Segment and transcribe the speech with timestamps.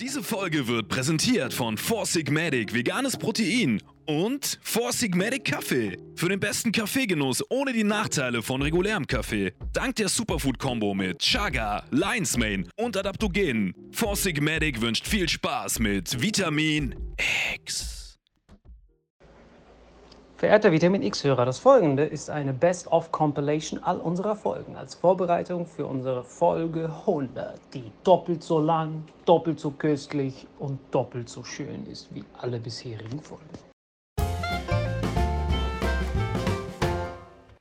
[0.00, 5.96] Diese Folge wird präsentiert von Four Sigmatic veganes Protein und Four Sigmatic Kaffee.
[6.14, 9.54] Für den besten Kaffeegenuss ohne die Nachteile von regulärem Kaffee.
[9.72, 13.74] Dank der Superfood-Kombo mit Chaga, Lion's Mane und Adaptogenen.
[13.90, 16.94] Four Sigmatic wünscht viel Spaß mit Vitamin
[17.54, 18.05] X.
[20.38, 26.24] Verehrter Vitamin X-Hörer, das folgende ist eine Best-of-Compilation all unserer Folgen als Vorbereitung für unsere
[26.24, 32.22] Folge 100, die doppelt so lang, doppelt so köstlich und doppelt so schön ist wie
[32.36, 33.48] alle bisherigen Folgen.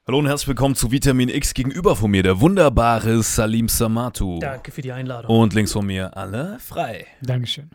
[0.06, 1.54] Hallo und herzlich willkommen zu Vitamin X.
[1.54, 4.40] Gegenüber von mir der wunderbare Salim Samatu.
[4.40, 5.32] Danke für die Einladung.
[5.32, 7.08] Und links von mir alle frei.
[7.22, 7.72] Dankeschön.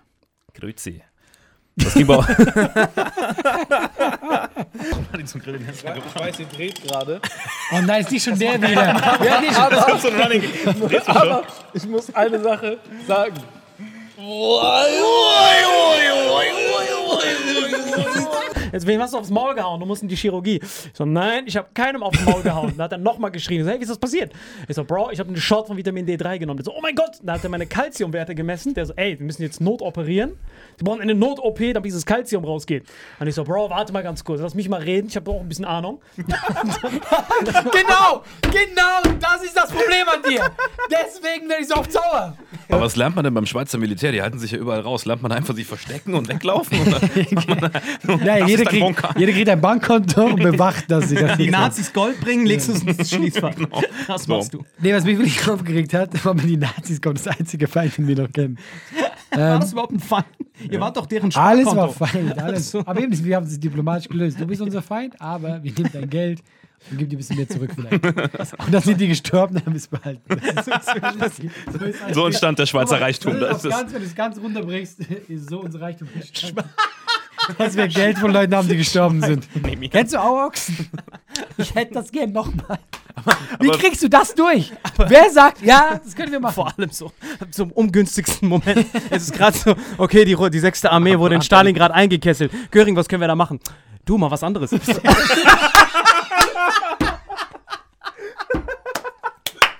[0.52, 1.02] Grüezi.
[1.82, 2.16] Das ging bei
[5.40, 5.84] Grillen Ich
[6.20, 7.20] weiß, ihr dreht gerade.
[7.72, 8.72] Oh nein, ist nicht schon der wieder.
[9.24, 9.62] ja, nicht schon.
[9.62, 10.42] Aber, so ein Running.
[11.06, 11.42] aber
[11.72, 13.34] ich muss eine Sache sagen.
[18.72, 19.80] Jetzt wem hast du aufs Maul gehauen?
[19.80, 20.60] Du musst in die Chirurgie.
[20.62, 22.74] Ich so, nein, ich habe keinem aufs Maul gehauen.
[22.76, 23.60] Da hat er nochmal geschrien.
[23.60, 24.32] Ich so, hey, wie ist das passiert?
[24.68, 26.58] Ich so, Bro, ich habe einen Shot von Vitamin D3 genommen.
[26.58, 27.18] Der so, oh mein Gott.
[27.22, 28.74] Da hat er meine Kalziumwerte gemessen.
[28.74, 30.36] Der so, ey, wir müssen jetzt notoperieren.
[30.78, 32.84] Sie brauchen eine Not-OP, damit dieses Kalzium rausgeht.
[33.18, 34.40] Und ich so, Bro, warte mal ganz kurz.
[34.40, 35.08] Lass mich mal reden.
[35.08, 36.00] Ich habe auch ein bisschen Ahnung.
[37.72, 40.50] Genau, genau, das ist das Problem an dir.
[40.90, 42.36] Deswegen werde ich so oft sauer.
[42.68, 44.12] Aber was lernt man denn beim Schweizer Militär?
[44.12, 45.04] Die halten sich ja überall raus.
[45.06, 46.78] Lernt man einfach sich verstecken und weglaufen?
[46.80, 47.00] Oder?
[48.24, 49.14] Ja, Das jeder Bunker.
[49.18, 51.08] jeder kriegt ein Bankkonto und bewacht das.
[51.08, 51.50] die ganze Die.
[51.50, 53.54] Nazis Gold bringen, legst du es ins Schließfach.
[54.06, 54.36] Das So.
[54.36, 54.64] machst du.
[54.80, 58.06] Nee, was mich wirklich aufgeregt hat, war, wenn die Nazis kommen, das einzige Feind, den
[58.08, 58.58] wir noch kennen.
[59.32, 60.26] War das überhaupt ein Feind?
[60.68, 62.00] Ihr wart doch deren Alles Sparkonto.
[62.00, 62.74] war Feind, alles.
[62.74, 64.38] Aber eben, wir haben es diplomatisch gelöst.
[64.40, 66.42] Du bist unser Feind, aber wir nehmen dein Geld
[66.90, 68.04] und geben dir ein bisschen mehr zurück vielleicht.
[68.04, 70.22] Und dann sind die gestorben, dann haben wir es behalten.
[70.28, 70.70] Das so,
[71.18, 73.38] das so, So entstand der Schweizer Reichtum.
[73.40, 76.62] Das Das wenn du es ganz runterbrichst, ist so unser Reichtum entstanden.
[77.58, 79.48] Dass wir Geld von Leuten haben, die gestorben sind.
[79.90, 80.88] Kennst du Auochsen?
[81.56, 82.78] Ich hätte das gern nochmal.
[83.60, 84.72] Wie kriegst du das durch?
[84.96, 86.54] Wer sagt, ja, das können wir machen?
[86.54, 87.12] Vor allem so
[87.50, 88.86] zum ungünstigsten Moment.
[89.10, 92.52] es ist gerade so, okay, die, die sechste Armee wurde in Stalingrad eingekesselt.
[92.70, 93.60] Göring, was können wir da machen?
[94.04, 94.70] Du, mal was anderes.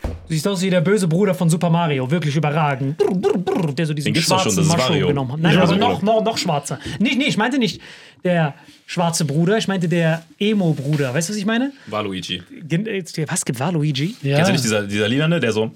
[0.03, 2.97] Du siehst aus wie der böse Bruder von Super Mario, wirklich überragend.
[2.99, 5.41] Brr, brr, brr, Der so diesen Den schwarzen schon, das ist Mushroom genommen hat.
[5.41, 5.77] Nein, Ja, Wario.
[5.79, 6.79] noch, noch, noch schwarzer.
[6.99, 7.81] Nicht, nee, ich meinte nicht
[8.25, 8.55] der
[8.87, 11.15] schwarze Bruder, ich meinte der Emo-Bruder.
[11.15, 11.73] Weißt du, was ich meine?
[11.87, 12.43] Waluigi.
[12.69, 14.17] Gen- jetzt- Was gibt Waluigi?
[14.23, 14.37] Ja.
[14.37, 15.71] Kennst du nicht dieser, dieser Lilane, der so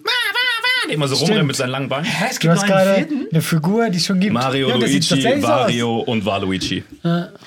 [0.89, 2.05] der immer so rumrennt mit seinen langen Beinen?
[2.05, 3.27] Hä, es Du gibt hast nur einen gerade vierten?
[3.33, 4.33] eine Figur, die es schon gibt.
[4.33, 5.43] Mario, Ja, das Luigi, so aus.
[5.43, 6.85] Wario und Waluigi.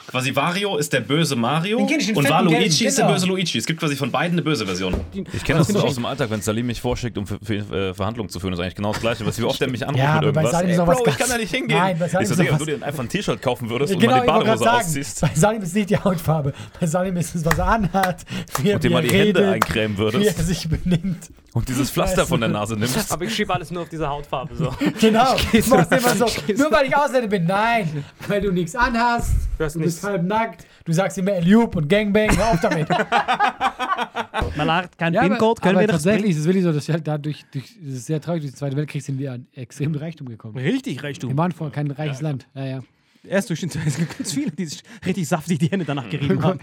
[0.08, 3.14] Quasi Wario ist der böse Mario und Waluigi ist der genau.
[3.16, 3.58] böse Luigi.
[3.58, 4.96] Es gibt quasi von beiden eine böse Version.
[5.34, 7.94] Ich kenne das nur aus dem Alltag, wenn Salim mich vorschickt, um für, für, äh,
[7.94, 8.52] Verhandlungen zu führen.
[8.52, 9.26] Das ist eigentlich genau das Gleiche.
[9.26, 10.52] Was wie oft er mich anruft Ja, mit aber bei irgendwas.
[10.52, 11.78] Salim ist Ey, noch was Bro, ich kann da nicht hingehen.
[11.78, 13.94] Nein, bei Salim ich so, ist Digga, wenn du dir einfach ein T-Shirt kaufen würdest
[13.94, 15.98] und Genau, mal die ich wollte gerade Badehose sagen, ausziehst bei Salim ist nicht die
[15.98, 16.54] Hautfarbe.
[16.80, 18.26] Bei Salim ist es, was er anhat,
[18.62, 21.30] wie er, und dir mal er die Hände eincremen wie er würdest sich benimmt.
[21.54, 23.12] und dieses Pflaster von der Nase nimmst.
[23.12, 24.56] Aber ich schiebe alles nur auf diese Hautfarbe.
[24.56, 24.74] So.
[25.00, 25.36] Genau.
[25.52, 26.26] Du machst immer so,
[26.58, 27.46] nur weil ich Ausländer bin.
[27.46, 31.76] Nein, weil du nichts anhast, Du hast du bist halb nackt, du sagst immer Eliup
[31.76, 32.88] und Gangbang, hör auf damit.
[34.56, 36.88] Man hat keinen Ja, PIN-Code, können aber wir das tatsächlich ist es wirklich so, dass
[36.88, 39.48] wir halt dadurch, durch, das ist sehr traurig, durch den Zweiten Weltkrieg sind wir an
[39.54, 40.58] extrem Reichtum gekommen.
[40.58, 41.38] Richtig Wir Reichtum.
[41.38, 42.48] waren vorher kein reiches Land.
[42.54, 42.80] Ja, ja.
[43.28, 46.42] Erst durch den es gibt ganz viele, die sich richtig saftig die Hände danach gerieben
[46.44, 46.60] haben.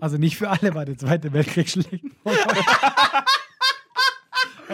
[0.00, 2.04] Also nicht für alle war der Zweite Weltkrieg schlecht.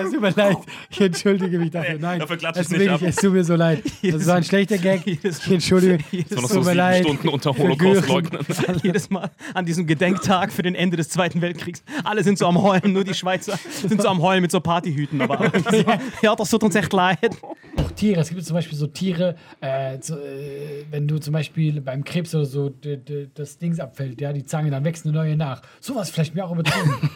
[0.06, 0.56] Es tut mir leid,
[0.90, 1.98] ich entschuldige mich dafür.
[1.98, 3.00] Nein, dafür klatsche es, ich nicht ab.
[3.02, 3.82] es tut mir so leid.
[4.02, 5.06] Das war ein schlechter Gag.
[5.06, 5.98] Ich entschuldige.
[6.12, 7.04] Es noch tut so mir leid.
[7.04, 8.28] Stunden unter Für Holocaust Göring.
[8.30, 8.80] leugnen.
[8.82, 11.82] Jedes Mal an diesem Gedenktag für den Ende des Zweiten Weltkriegs.
[12.04, 15.20] Alle sind so am Heulen, nur die Schweizer sind so am Heulen mit so Partyhüten.
[15.22, 15.50] Aber
[16.22, 17.36] ja, das tut uns echt leid.
[17.76, 21.80] Auch Tiere, es gibt zum Beispiel so Tiere, äh, so, äh, wenn du zum Beispiel
[21.80, 25.14] beim Krebs oder so d- d- das Dings abfällt, ja, die Zange, dann wächst eine
[25.14, 25.62] neue nach.
[25.80, 27.10] Sowas vielleicht mir auch übertrieben.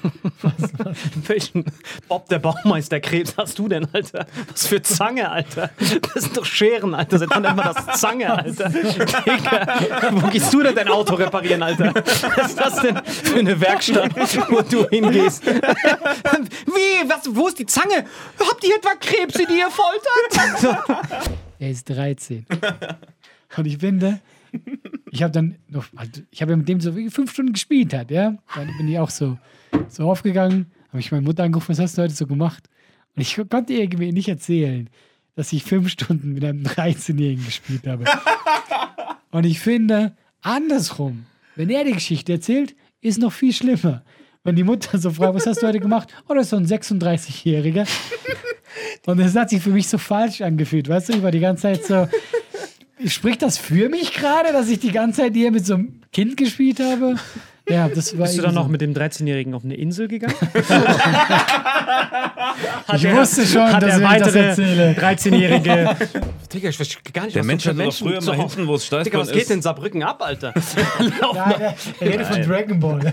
[1.26, 1.64] Welchen
[2.08, 4.26] Bob der Baumeister Krebs hast du denn, Alter?
[4.50, 5.70] Was für Zange, Alter?
[6.14, 7.18] Das sind doch Scheren, Alter.
[7.18, 8.68] Seit wann man das Zange, Alter?
[8.68, 9.78] Digga,
[10.12, 11.94] wo gehst du denn dein Auto reparieren, Alter?
[11.94, 14.14] Was ist das denn für eine Werkstatt,
[14.50, 15.44] wo du hingehst?
[15.46, 17.08] Wie?
[17.08, 18.04] Was, wo ist die Zange?
[18.38, 20.78] Habt ihr etwa Krebse, die ihr foltert?
[21.58, 22.46] Er ist 13.
[23.56, 24.20] Und ich finde,
[25.10, 27.92] ich habe dann noch, halt, ich habe ja mit dem so wie fünf Stunden gespielt
[27.94, 28.34] hat, ja.
[28.54, 29.38] Dann bin ich auch so,
[29.88, 32.68] so aufgegangen, habe ich meine Mutter angerufen, was hast du heute so gemacht?
[33.16, 34.90] Und ich konnte ihr irgendwie nicht erzählen,
[35.34, 38.04] dass ich fünf Stunden mit einem 13-Jährigen gespielt habe.
[39.30, 41.24] Und ich finde, andersrum,
[41.56, 44.04] wenn er die Geschichte erzählt, ist noch viel schlimmer.
[44.44, 46.12] Wenn die Mutter so fragt, was hast du heute gemacht?
[46.28, 47.88] Oh, das ist so ein 36-Jähriger.
[49.06, 50.88] Und das hat sich für mich so falsch angefühlt.
[50.88, 52.08] Weißt du, ich war die ganze Zeit so.
[53.06, 56.36] Spricht das für mich gerade, dass ich die ganze Zeit hier mit so einem Kind
[56.36, 57.16] gespielt habe?
[57.68, 58.24] Ja, das war.
[58.26, 58.70] Bist du dann noch so.
[58.70, 60.34] mit dem 13-Jährigen auf eine Insel gegangen?
[62.94, 64.92] Ich wusste schon, hat dass der das weitere erzähle.
[64.92, 65.96] 13-Jährige
[66.52, 68.66] Digga, ich weiß gar nicht, Der was Mensch das hatte doch früher zu mal hinten,
[68.66, 69.50] wo es Digga, Steißbein was geht ist.
[69.50, 70.52] denn in Saarbrücken ab, Alter?
[71.34, 72.98] Ja, der, der redet von Dragon Ball.
[73.00, 73.12] Der.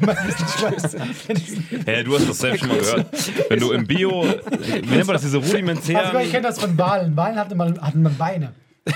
[1.86, 3.06] Hä, du hast das selbst schon mal gehört.
[3.50, 6.32] Wenn du im Bio, wie nennt man das, diese Also, ich rudimentären...
[6.32, 7.16] kenne das von Walen.
[7.16, 8.52] Walen hatten mal, hatten mal Beine.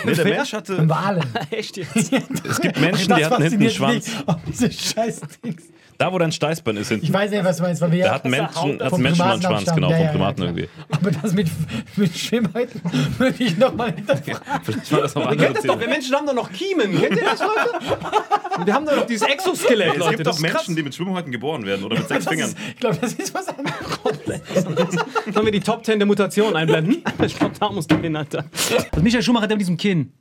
[0.06, 0.76] Nee, der Mensch hatte...
[0.76, 1.24] Von Walen.
[1.52, 2.12] Echt jetzt?
[2.44, 4.10] Es gibt Menschen, die hatten hinten einen Schwanz.
[4.28, 5.64] Oh, diese scheiß Dings.
[5.98, 7.06] Da, wo dein Steißbein ist hinten.
[7.06, 9.04] Ich weiß nicht, was du meinst, weil wir Da hat ein Menschen, hat vom ein
[9.04, 10.48] Menschen mal einen Schwanz, genau, vom Ja, ja, Primaten klar.
[10.50, 10.70] irgendwie.
[10.92, 11.48] Aber das mit,
[11.96, 12.82] mit Schwimmhäuten
[13.18, 14.42] würde ich nochmal hinterfragen.
[14.64, 15.88] Vielleicht war das noch Ihr kennt das doch, wir.
[15.88, 17.00] Menschen haben doch noch Kiemen.
[17.00, 18.66] Kennt ihr das, Leute?
[18.66, 20.54] Wir haben doch noch dieses Exoskelett, Es gibt doch ist krass.
[20.54, 22.50] Menschen, die mit Schwimmhäuten geboren werden oder mit sechs Fingern.
[22.50, 24.96] ist, ich glaube, das ist was anderes.
[25.34, 27.04] Sollen wir die Top 10 der Mutation einblenden?
[27.24, 28.44] Ich glaube, da musst du hin, Alter.
[29.02, 30.12] Michael Schumacher, der mit diesem Kinn.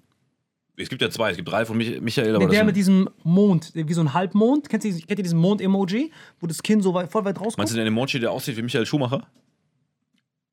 [0.82, 3.70] Es gibt ja zwei, es gibt drei von Mich Michael, aber Der, mit diesem Mond,
[3.74, 4.68] wie so ein Halbmond.
[4.68, 6.10] Kennt ihr, kennt ihr diesen Mond-Emoji,
[6.40, 7.58] wo das Kinn so weit, voll weit rauskommt?
[7.58, 9.26] Meinst du den Emoji, der aussieht wie Michael Schumacher?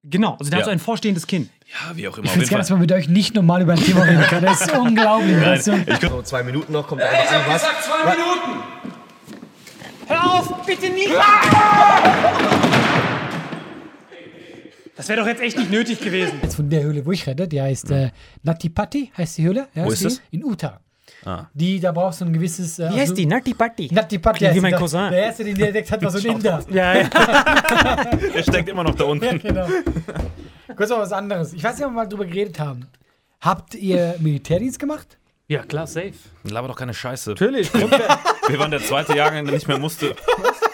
[0.04, 0.58] Genau, also der Ja.
[0.60, 1.50] hat so ein vorstehendes Kinn.
[1.68, 2.26] Ja, wie auch immer.
[2.26, 4.44] Ich finde es geil, dass man mit euch nicht normal über ein Thema reden kann.
[4.44, 5.64] Das ist unglaublich.
[5.66, 6.08] du?
[6.10, 7.66] So, zwei Minuten noch, kommt einfach an, was?
[10.08, 11.10] Hör auf, bitte nicht!
[15.00, 16.40] Das wäre doch jetzt echt nicht nötig gewesen.
[16.44, 18.12] Jetzt von der Höhle, wo ich rede, die heißt äh,
[18.44, 19.70] Natipati, heißt die Höhle.
[19.74, 20.04] Ja, Wo ist die?
[20.04, 20.22] das?
[20.30, 20.82] In Utah.
[21.24, 21.46] Ah.
[21.54, 22.80] Die, da brauchst du ein gewisses.
[22.80, 23.26] Äh, Wie heißt die?
[23.26, 23.88] Natti Patti.
[23.94, 24.40] Natipati.
[24.40, 24.78] Klingt wie heißt mein die.
[24.78, 25.10] Cousin.
[25.10, 26.62] Der erste, den der entdeckt hat, war so ein Inder.
[26.70, 27.10] Ja, ja.
[28.36, 29.40] Der steckt immer noch da unten.
[29.40, 29.68] genau.
[30.76, 31.54] Kurz mal was anderes.
[31.54, 32.86] Ich weiß nicht, ob wir mal drüber geredet haben.
[33.40, 35.18] Habt ihr Militärdienst gemacht?
[35.48, 36.12] Ja, klar, safe.
[36.44, 37.30] Laber doch keine Scheiße.
[37.30, 37.74] Natürlich.
[37.74, 40.14] Wir waren der zweite Jahrgang, der nicht mehr musste.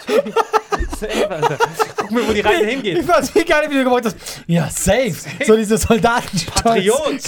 [0.98, 1.58] safe, Alter.
[2.06, 2.98] Gucken wir, wo die Reise hingeht.
[2.98, 4.16] Ich weiß wie geil, wie du gemacht hast.
[4.46, 5.14] Ja, safe.
[5.44, 6.38] So diese Soldaten.
[6.62, 7.22] Patriot.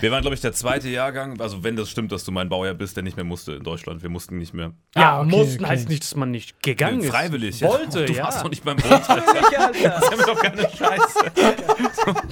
[0.00, 2.74] Wir waren, glaube ich, der zweite Jahrgang, also wenn das stimmt, dass du mein Baujahr
[2.74, 4.02] bist, der nicht mehr musste in Deutschland.
[4.02, 4.72] Wir mussten nicht mehr.
[4.96, 5.72] Ja, okay, mussten okay.
[5.72, 7.10] heißt nicht, dass man nicht gegangen ist.
[7.10, 7.60] Freiwillig.
[7.62, 8.24] Wollte, Du ja.
[8.24, 9.22] warst doch nicht beim Alter.
[9.82, 11.32] Das ist doch keine Scheiße.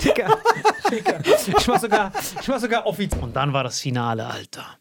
[0.02, 0.38] Dicker,
[0.90, 1.20] Dicker.
[1.58, 3.22] Ich war sogar, ich war sogar offiziell.
[3.22, 4.78] Und dann war das Finale, Alter.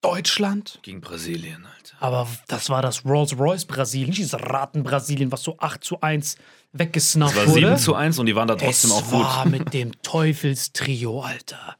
[0.00, 0.78] Deutschland.
[0.82, 1.83] Gegen Brasilien, Alter.
[2.04, 6.36] Aber das war das Rolls-Royce Brasilien, nicht dieses Raten-Brasilien, was so 8 zu 1
[6.74, 7.60] weggesnappt Es war wurde.
[7.68, 9.24] 7 zu 1 und die waren da es trotzdem auch gut.
[9.24, 11.76] war mit dem Teufelstrio, Alter.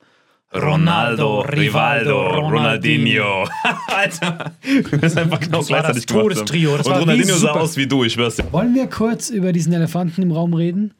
[0.54, 3.46] Ronaldo, Rivaldo, Ronaldinho.
[3.88, 6.28] Alter, wir müssen einfach genau Das war das gleichzeitig gemacht haben.
[6.30, 8.50] Todestrio, das Und Ronaldinho sah aus wie du, ich schwör's dir.
[8.50, 10.94] Wollen wir kurz über diesen Elefanten im Raum reden?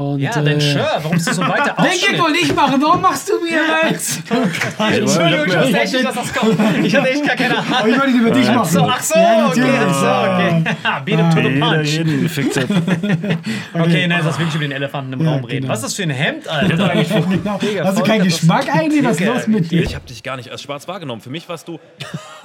[0.00, 0.86] Und, Ja, dann äh, sure.
[1.02, 1.90] Warum ist das so weiter Den?
[2.12, 2.80] Gag wollte ich machen.
[2.80, 4.22] Warum machst du mir was?
[4.96, 6.56] Entschuldigung, ich wusste echt nicht, dass das kommt.
[6.84, 7.74] Ich hatte echt gar keine Ahnung.
[7.76, 8.58] Aber ich wollte ihn über dich machen.
[8.60, 11.02] Ach so, ach so, Ja, okay, ach so, okay.
[11.04, 12.56] Beat him to the punch.
[12.56, 13.38] hat.
[13.74, 15.62] Okay, nein, das wirklich über den Elefanten im Ja, Raum reden.
[15.62, 15.72] genau.
[15.72, 16.76] Was ist das für ein Hemd, Alter?
[16.94, 17.58] Genau.
[17.84, 19.04] Hast du keinen das- Geschmack eigentlich?
[19.04, 19.82] Was ist los mit dir?
[19.82, 21.20] Ich hab dich gar nicht als schwarz wahrgenommen.
[21.22, 21.80] Für mich warst du.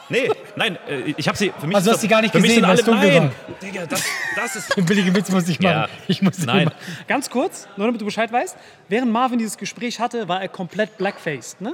[0.09, 1.51] Nee, nein, äh, ich hab sie.
[1.57, 3.31] Für mich Also ist hast du die gar nicht für mich gesehen, alle, dunkel nein.
[3.61, 4.03] Digga, das,
[4.35, 4.77] das ist.
[4.77, 5.71] Den billigen Witz muss ich machen.
[5.73, 5.87] Ja.
[6.07, 6.65] Ich muss Nein.
[6.65, 6.77] machen.
[7.07, 8.57] Ganz kurz, nur damit du Bescheid weißt.
[8.89, 11.73] Während Marvin dieses Gespräch hatte, war er komplett blackfaced, ne?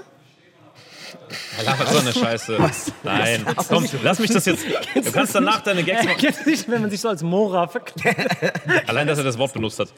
[1.65, 2.57] Was so eine Scheiße.
[3.03, 4.65] Nein, komm, lass mich das jetzt.
[4.95, 6.17] Du kannst danach deine Gags machen.
[6.17, 8.27] Kennst nicht, wenn man sich so als Mora verkleidet?
[8.87, 9.89] Allein, dass er das Wort benutzt hat.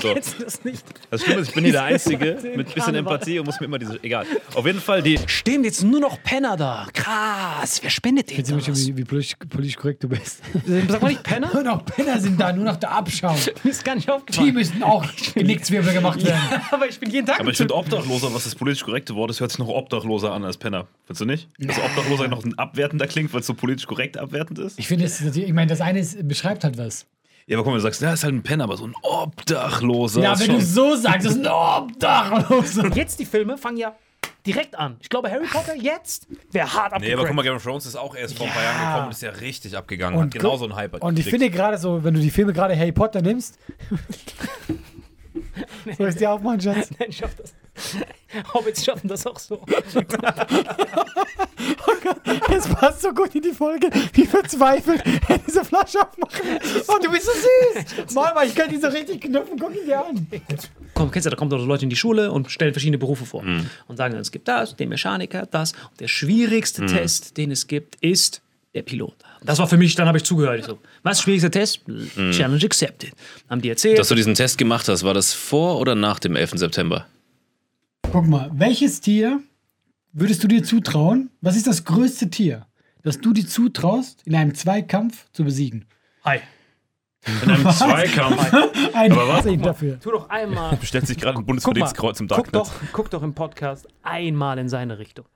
[0.00, 0.12] So.
[0.12, 0.84] Kennst du das nicht?
[1.10, 2.94] Das Schlimme ist, ich bin hier der Einzige mit bisschen.
[2.94, 4.02] Empathie und muss mir immer diese.
[4.02, 4.26] Egal.
[4.54, 5.18] Auf jeden Fall, die.
[5.26, 6.86] Stehen jetzt nur noch Penner da.
[6.92, 8.64] Krass, wer spendet sind wir das?
[8.66, 10.40] schon, wie, wie politisch, politisch korrekt du bist.
[10.88, 11.50] Sag mal nicht Penner?
[11.52, 13.36] Nur noch Penner sind da, nur noch der Abschaum.
[13.62, 14.54] Mir ist gar nicht Die aufgefallen.
[14.54, 15.04] müssen auch
[15.34, 16.40] Genickzwirbel gemacht werden.
[16.70, 19.40] Aber ich bin jeden Tag Aber ich finde Obdachloser, was das politisch korrekte Wort ist,
[19.40, 20.86] hört sich noch obdachloser an als Penner.
[21.04, 21.48] Findest du nicht?
[21.58, 24.78] Dass Obdachloser noch ein abwertender klingt, weil es so politisch korrekt abwertend ist?
[24.78, 27.06] Ich finde, es ich meine, das eine ist, beschreibt halt was.
[27.46, 30.20] Ja, aber guck mal, du sagst, ja, ist halt ein Penner, aber so ein Obdachloser.
[30.20, 32.88] Ja, wenn schon- du so sagst, das ist ein Obdachloser.
[32.94, 33.94] Jetzt die Filme fangen ja
[34.44, 34.96] direkt an.
[35.00, 37.96] Ich glaube, Harry Potter jetzt wäre hart Nee, aber guck mal, Game of Thrones ist
[37.96, 40.18] auch erst vor ein paar Jahren gekommen und ist ja richtig abgegangen.
[40.18, 41.02] Und hat genauso einen Hype.
[41.02, 43.58] Und ich finde gerade so, wenn du die Filme gerade Harry Potter nimmst.
[45.98, 46.90] Soll ich dir auch machen, Schatz?
[46.98, 47.54] Nein, ich schaff das.
[48.54, 49.60] Hobbits schaffen das auch so.
[52.50, 56.40] Es passt so gut in die Folge, wie verzweifelt er diese Flasche aufmacht.
[56.86, 58.14] Oh, du bist so süß.
[58.14, 59.58] Mama, ich kann die so richtig knüpfen.
[59.58, 60.26] Guck ihn dir an.
[60.94, 63.42] Komm, kennst du, da kommen doch Leute in die Schule und stellen verschiedene Berufe vor.
[63.42, 65.72] Und sagen dann, es gibt das, den Mechaniker, das.
[65.72, 68.42] Und der schwierigste Test, den es gibt, ist
[68.74, 69.14] der Pilot.
[69.42, 70.60] Das war für mich, dann habe ich zugehört.
[70.60, 71.80] Ich so, was, schwierigster Test?
[72.32, 73.12] Challenge accepted.
[73.48, 73.98] Haben die erzählt.
[73.98, 76.52] Dass du diesen Test gemacht hast, war das vor oder nach dem 11.
[76.54, 77.06] September?
[78.16, 79.42] Guck mal, welches Tier
[80.14, 81.28] würdest du dir zutrauen?
[81.42, 82.66] Was ist das größte Tier,
[83.02, 85.84] das du dir zutraust, in einem Zweikampf zu besiegen?
[86.24, 86.38] Hi.
[87.42, 88.54] In einem Zweikampf.
[88.94, 89.44] Ein Aber was?
[89.44, 90.00] Sehen dafür.
[90.00, 90.74] Tu doch einmal.
[90.80, 92.54] Bestellt sich gerade ein Guck Bundesverdienstkreuz im guck Darknet.
[92.54, 95.26] doch, guck doch im Podcast einmal in seine Richtung.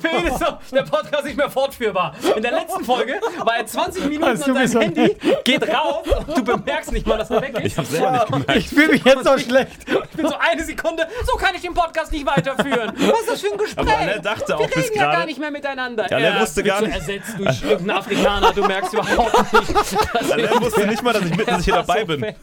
[0.00, 2.14] Für ihn ist so der Podcast nicht mehr fortführbar.
[2.36, 6.04] In der letzten Folge war er 20 Minuten du an seinem so- Handy, geht rauf
[6.26, 7.64] und du bemerkst nicht mal, dass er weg ist.
[7.66, 8.56] Ich hab's selber nicht gemerkt.
[8.56, 9.70] Ich fühle mich jetzt so schlecht.
[9.86, 12.92] Ich bin so eine Sekunde, so kann ich den Podcast nicht weiterführen.
[12.96, 13.86] Was ist das für ein Gespräch?
[13.86, 16.10] Aber Alain dachte auch Wir reden ja gar nicht mehr miteinander.
[16.10, 19.72] Ja, Er wusste gar so nicht- ersetzt durch irgendeinen Afrikaner, du merkst überhaupt nicht.
[20.36, 22.34] wir- wusste nicht mal, dass ich, mit, dass ich hier dabei so bin.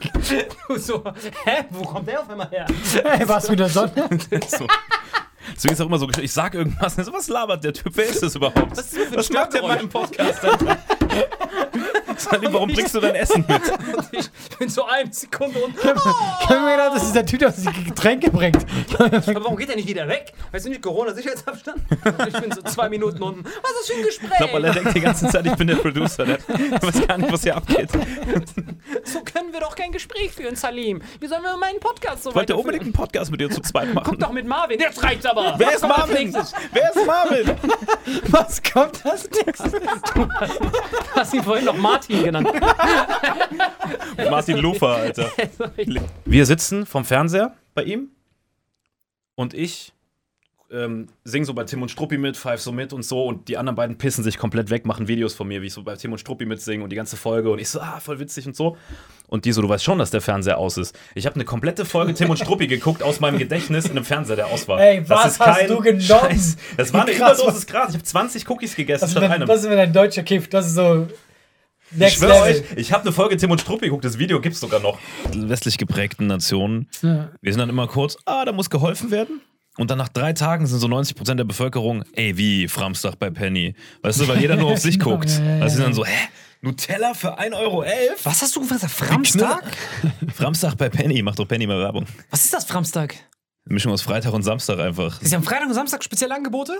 [0.67, 1.03] Du so,
[1.45, 2.65] hä, wo kommt der auf einmal her?
[3.03, 3.91] Hey, was wieder Sonne?
[4.47, 4.67] So.
[5.55, 7.91] Deswegen ist auch immer so, ich sag irgendwas, was labert der Typ?
[7.95, 8.71] Wer ist das überhaupt?
[8.71, 10.39] Was ist das Was macht der in meinem Podcast?
[12.18, 13.62] Salim, warum bringst du dein Essen mit?
[14.12, 15.75] Ich bin so eine Sekunde und.
[15.77, 15.84] Ich
[16.50, 18.65] habe mir gedacht, das ist der Typ, der uns die Getränke bringt.
[19.00, 20.34] Aber warum geht der nicht wieder weg?
[20.51, 21.82] Weißt du nicht, Corona-Sicherheitsabstand?
[22.27, 23.44] Ich bin so zwei Minuten unten.
[23.44, 24.30] Was ist für ein Gespräch?
[24.32, 26.25] Ich glaube, Alain denkt die ganze Zeit, ich bin der Producer.
[26.25, 26.38] Der
[26.82, 27.89] weiß gar nicht, was hier abgeht.
[29.03, 31.01] so können wir doch kein Gespräch führen, Salim.
[31.20, 33.94] Wie sollen wir meinen Podcast so Ich wollte unbedingt einen Podcast mit dir zu zweit
[33.94, 34.08] machen.
[34.10, 34.80] Guck doch mit Marvin.
[34.80, 35.56] Jetzt reicht's aber.
[35.58, 36.34] Wer ist Marvin?
[36.74, 37.51] Wer ist Marvin?
[38.30, 39.82] Was kommt das nächste?
[41.15, 42.50] Hast ihn vorhin noch Martin genannt.
[44.30, 45.32] Martin Lufer, Alter.
[46.25, 48.10] Wir sitzen vom Fernseher bei ihm
[49.36, 49.94] und ich
[50.72, 53.58] ähm, sing so bei Tim und Struppi mit, pfeif so mit und so und die
[53.58, 56.13] anderen beiden pissen sich komplett weg, machen Videos von mir, wie ich so bei Tim
[56.13, 58.77] und Struppi mitsinge und die ganze Folge und ich so, ah, voll witzig und so.
[59.27, 60.98] Und die so, du weißt schon, dass der Fernseher aus ist.
[61.15, 64.36] Ich habe eine komplette Folge Tim und Struppi geguckt aus meinem Gedächtnis in einem Fernseher,
[64.36, 64.80] der aus war.
[64.82, 66.01] Ey, was hast du genommen?
[66.01, 66.58] Scheiß.
[66.75, 67.89] Das war eine Krass, Überdosis Gras.
[67.89, 69.48] Ich habe 20 Cookies gegessen Das ist, statt einem.
[69.48, 70.53] das ist, wenn ein Deutscher kifft.
[70.53, 71.08] Das ist so.
[71.91, 74.62] Ich Next schwöre euch, ich habe eine Folge Tim und Struppi geguckt, das Video gibt's
[74.62, 74.98] sogar noch.
[75.33, 76.88] Westlich geprägten Nationen.
[77.01, 77.29] Ja.
[77.41, 79.41] Wir sind dann immer kurz, ah, da muss geholfen werden.
[79.77, 83.75] Und dann nach drei Tagen sind so 90% der Bevölkerung, ey, wie Framstag bei Penny.
[84.03, 85.29] Weißt du, weil jeder nur auf sich guckt.
[85.60, 85.83] Also sind ja.
[85.86, 86.27] dann so, hä?
[86.62, 87.83] Nutella für 1,11 Euro?
[88.24, 88.91] Was hast du gesagt?
[88.91, 89.63] Framstag?
[90.33, 91.21] Framstag bei Penny.
[91.24, 92.05] Macht doch Penny mal Werbung.
[92.29, 93.15] Was ist das, Framstag?
[93.65, 95.19] Mischung aus Freitag und Samstag einfach.
[95.21, 96.79] Sie haben Freitag und Samstag spezielle Angebote?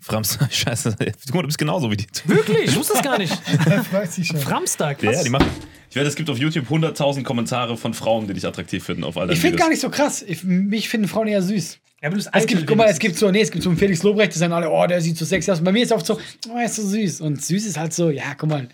[0.00, 0.96] Framstag, scheiße.
[0.98, 2.06] Guck mal, du bist genauso wie die.
[2.24, 2.70] Wirklich?
[2.70, 3.32] Ich wusste das gar nicht.
[4.42, 5.02] Framstag?
[5.02, 5.22] Ja, Was?
[5.22, 5.48] die machen.
[5.90, 9.18] Ich werde, es gibt auf YouTube 100.000 Kommentare von Frauen, die dich attraktiv finden auf
[9.18, 10.24] alle Ich finde gar nicht so krass.
[10.26, 11.78] Ich, mich finden Frauen eher süß.
[12.00, 13.68] Ja, aber du bist Es gibt, guck mal, es gibt so, nee, es gibt so
[13.68, 15.58] einen Felix Lobrecht, die sagen alle, oh, der sieht so sexy aus.
[15.58, 16.18] Und bei mir ist oft so,
[16.48, 17.20] oh, er ist so süß.
[17.20, 18.68] Und süß ist halt so, ja, guck mal,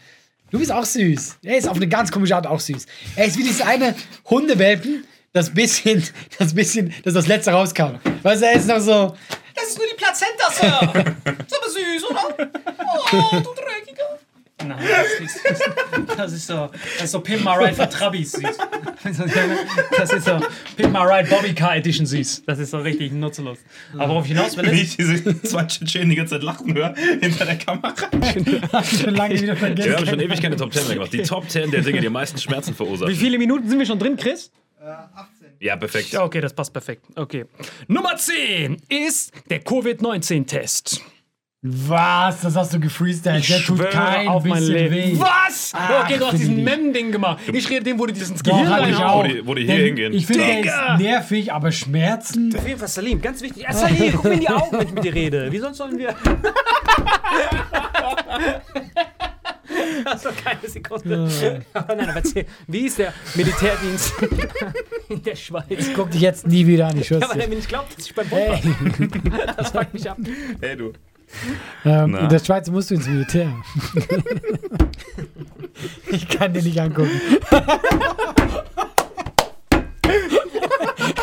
[0.50, 1.38] du bist auch süß.
[1.42, 2.86] Er ist auf eine ganz komische Art auch süß.
[3.16, 3.94] Er ist wie dieses eine
[4.30, 6.02] Hundewelpen, das bisschen,
[6.38, 7.96] das bisschen, das das letzte rauskam.
[8.22, 9.16] Weißt du, er ist noch so,
[9.60, 11.04] Das ist nur die Plazenta, Sir.
[11.46, 12.50] ist aber süß, oder?
[13.12, 14.18] Oh, du Dreckiger.
[14.66, 18.58] Nein, das ist, das ist so, das ist so Pimp My Ride für Trabis süß.
[19.96, 20.40] Das ist so
[20.76, 22.42] Pimp My Ride Bobby Car Edition süß.
[22.44, 23.58] Das ist so richtig nutzlos.
[23.94, 26.74] Aber worauf ich hinaus will, Wie ist, ich diese zwei Tschetschenen die ganze Zeit lachen
[26.74, 27.94] höre hinter der Kamera.
[28.82, 29.90] schon lange wieder vergessen.
[29.90, 31.12] Wir haben schon ewig keine Top 10 mehr gemacht.
[31.12, 33.14] Die Top 10 der Dinge, die am meisten Schmerzen wie verursachen.
[33.14, 34.50] viele Minuten sind wir schon drin, Chris?
[35.60, 36.10] Ja, perfekt.
[36.12, 37.04] Ja, okay, das passt perfekt.
[37.16, 37.44] Okay.
[37.88, 41.00] Nummer 10 ist der Covid-19-Test.
[41.60, 42.42] Was?
[42.42, 43.48] Das hast du gefreestylt.
[43.48, 44.94] Der tut kein auf mein bisschen Leben.
[44.94, 45.18] weh.
[45.20, 45.72] Was?
[45.74, 46.62] Ach, okay, du hast diesen.
[46.62, 47.40] Mem-Ding gemacht.
[47.52, 49.24] Ich rede dem, wo du diesen ins Doch, Gehirn hab ich auch.
[49.24, 50.12] Wo die- wo die hier Denn hingehen.
[50.12, 50.94] Ich finde, der Digga!
[50.94, 52.54] ist nervig, aber Schmerzen.
[52.56, 53.64] Auf jeden Fall, Salim, ganz wichtig.
[53.64, 55.50] Ja, Salim, guck mir in die Augen, wenn ich mit dir rede.
[55.50, 56.14] Wie sonst sollen wir.
[60.04, 61.62] War keine Sekunde.
[61.74, 64.12] Aber nein, aber erzähl, wie ist der Militärdienst
[65.08, 65.90] in der Schweiz?
[65.94, 68.06] Guck dich jetzt nie wieder an, ich schwör's Ja, weil er mir nicht glaubt, dass
[68.06, 69.08] ich beim Bomber Hey.
[69.56, 70.18] Das fuckt mich ab.
[70.60, 70.92] Hey, du.
[71.84, 73.52] Ähm, in der Schweiz musst du ins Militär.
[76.10, 77.20] ich kann dir nicht angucken.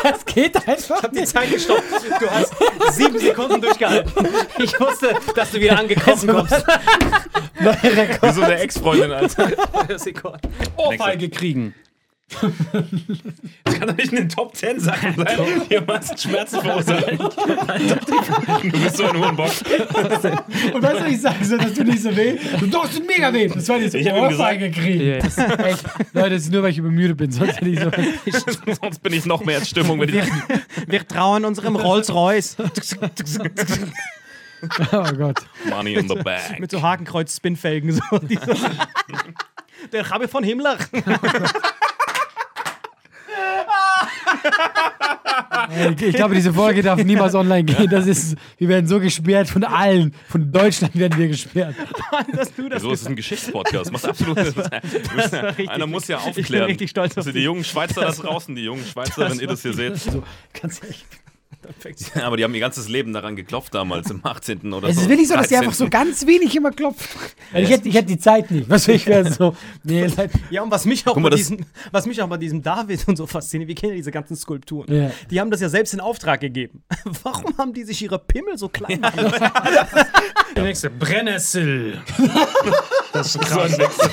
[0.02, 1.82] Das geht einfach Ich hab die Zeit gestoppt.
[2.20, 2.54] Du hast
[2.96, 4.12] sieben Sekunden durchgehalten.
[4.58, 6.64] Ich wusste, dass du wieder angekrochen kommst.
[7.66, 8.22] Neuer Rekord.
[8.22, 9.50] Wie so eine Ex-Freundin, Alter.
[10.76, 11.74] Ohrfeige kriegen.
[13.64, 17.18] Das kann doch nicht in den Top 10 Sachen sein, die am meisten Schmerzen verursachen.
[17.18, 19.46] Du bist so ein Hurenbock.
[20.74, 22.36] Und weißt du, was ich sagen soll, das tut nicht so weh?
[22.58, 23.46] Du tut mega weh.
[23.46, 25.20] Das war Ich gesagt- Ohrfeige kriegen.
[25.20, 27.30] Das ist echt, Leute, das ist nur, weil ich übermüdet bin.
[27.30, 27.90] Sonst hätte ich so.
[28.82, 30.00] Sonst bin ich noch mehr in Stimmung.
[30.00, 30.24] Wenn ich
[30.88, 32.56] Wir trauen unserem Rolls-Royce
[34.92, 35.38] Oh Gott.
[35.68, 36.58] Money in the bag.
[36.58, 38.00] mit so Hakenkreuz-Spinfelgen.
[38.10, 38.20] So.
[39.92, 40.78] Der Rabe von Himmler.
[46.00, 47.88] Ich, glaube, diese Folge darf niemals online gehen.
[47.90, 50.14] Das ist, wir werden so gesperrt von allen.
[50.28, 51.74] Von Deutschland werden wir gesperrt.
[52.32, 53.92] Dass du das So ist es ein Geschichtspodcast.
[53.92, 56.64] Macht absolut du bist ja, richtig- Einer muss ja ich bin aufklären.
[56.66, 59.62] richtig stolz auf also die jungen Schweizer da draußen, die jungen Schweizer, wenn ihr das
[59.62, 59.96] hier seht.
[59.96, 60.22] So,
[60.60, 61.04] ganz ehrlich.
[62.14, 64.72] Ja, aber die haben ihr ganzes Leben daran geklopft damals, im 18.
[64.72, 65.02] oder Es so.
[65.02, 65.90] ist wirklich so, dass die einfach so 13..
[65.90, 67.20] ganz wenig immer klopfen.
[67.52, 68.68] Weil ich, hätte, ich hätte die Zeit nicht.
[68.68, 69.56] Was ich wäre so.
[69.84, 70.30] Nee, Leute.
[70.50, 73.16] Ja, und was mich auch mal, bei diesem, was mich auch bei diesem David und
[73.16, 74.92] so fasziniert, wir kennen ja diese ganzen Skulpturen.
[74.92, 75.10] Ja.
[75.30, 76.82] Die haben das ja selbst in Auftrag gegeben.
[77.22, 79.52] Warum haben die sich ihre Pimmel so klein gemacht?
[80.54, 82.00] Der nächste Brennnessel.
[83.12, 84.10] Das ist so ein Wechsel.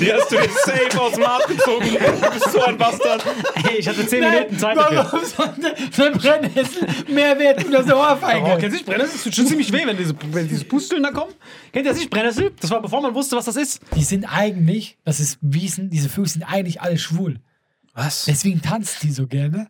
[0.00, 1.84] Die hast du dir safe aus dem Arm gezogen.
[2.22, 3.24] Du bist so ein Bastard.
[3.54, 4.98] Hey, ich hatte 10 Minuten Zeit dafür.
[4.98, 6.12] Warum sollte so ein
[6.70, 8.44] Brennnessel mehr wert eine Oh, Ohrfeige?
[8.46, 9.12] kennst du nicht Brennnessel?
[9.14, 11.32] Das tut schon ziemlich weh, wenn diese, wenn diese Pusteln da kommen.
[11.72, 12.10] Kennt ihr das nicht?
[12.10, 12.52] Brennnessel?
[12.60, 13.80] Das war bevor man wusste, was das ist.
[13.94, 17.40] Die sind eigentlich, das ist Wiesen, diese Vögel sind eigentlich alle schwul.
[17.94, 18.24] Was?
[18.26, 19.68] Deswegen tanzt die so gerne.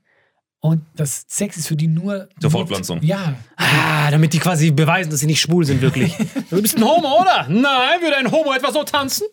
[0.60, 2.28] Und das Sex ist für die nur.
[2.40, 3.00] Zur Fortpflanzung.
[3.02, 3.34] Ja.
[3.56, 6.12] Ah, damit die quasi beweisen, dass sie nicht schwul sind, wirklich.
[6.50, 7.46] Du bist ein Homo, oder?
[7.48, 9.26] Nein, würde ein Homo etwa so tanzen?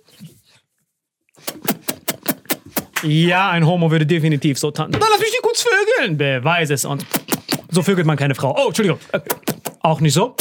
[3.03, 4.99] Ja, ein Homo würde definitiv so tanzen.
[4.99, 6.17] Dann lass mich nicht kurz vögeln.
[6.17, 7.03] Beweis es uns.
[7.75, 8.55] So vögelt man keine Frau.
[8.57, 8.99] Oh, Entschuldigung.
[9.11, 9.19] Äh,
[9.81, 10.33] Auch nicht so.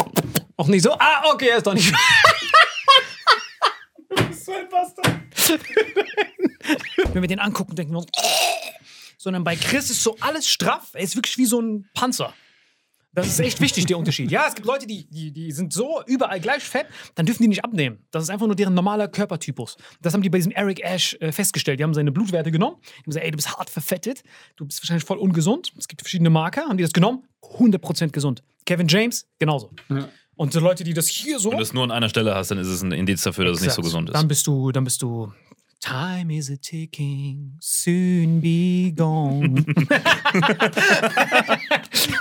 [0.55, 0.93] Auch nicht so.
[0.93, 1.93] Ah, okay, er ist doch nicht.
[4.31, 5.15] so ein Bastard.
[7.11, 8.07] Wenn wir den angucken, denken wir uns,
[9.17, 10.91] sondern bei Chris ist so alles straff.
[10.93, 12.33] Er ist wirklich wie so ein Panzer.
[13.15, 14.29] Das ist echt wichtig, der Unterschied.
[14.29, 17.47] Ja, es gibt Leute, die, die, die sind so überall gleich fett, dann dürfen die
[17.47, 17.99] nicht abnehmen.
[18.11, 19.77] Das ist einfach nur deren normaler Körpertypus.
[20.01, 21.79] Das haben die bei diesem Eric Ash äh, festgestellt.
[21.79, 22.77] Die haben seine Blutwerte genommen.
[22.81, 24.23] Die haben gesagt, ey, du bist hart verfettet,
[24.57, 25.73] du bist wahrscheinlich voll ungesund.
[25.77, 28.43] Es gibt verschiedene Marker, haben die das genommen, 100% gesund.
[28.65, 29.71] Kevin James, genauso.
[30.35, 31.51] Und so Leute, die das hier so...
[31.51, 33.57] Wenn du es nur an einer Stelle hast, dann ist es ein Indiz dafür, dass
[33.57, 33.85] es nicht so Exakt.
[33.85, 34.15] gesund ist.
[34.15, 35.31] Dann bist du, dann bist du.
[35.87, 39.53] Time is a ticking, soon be gone.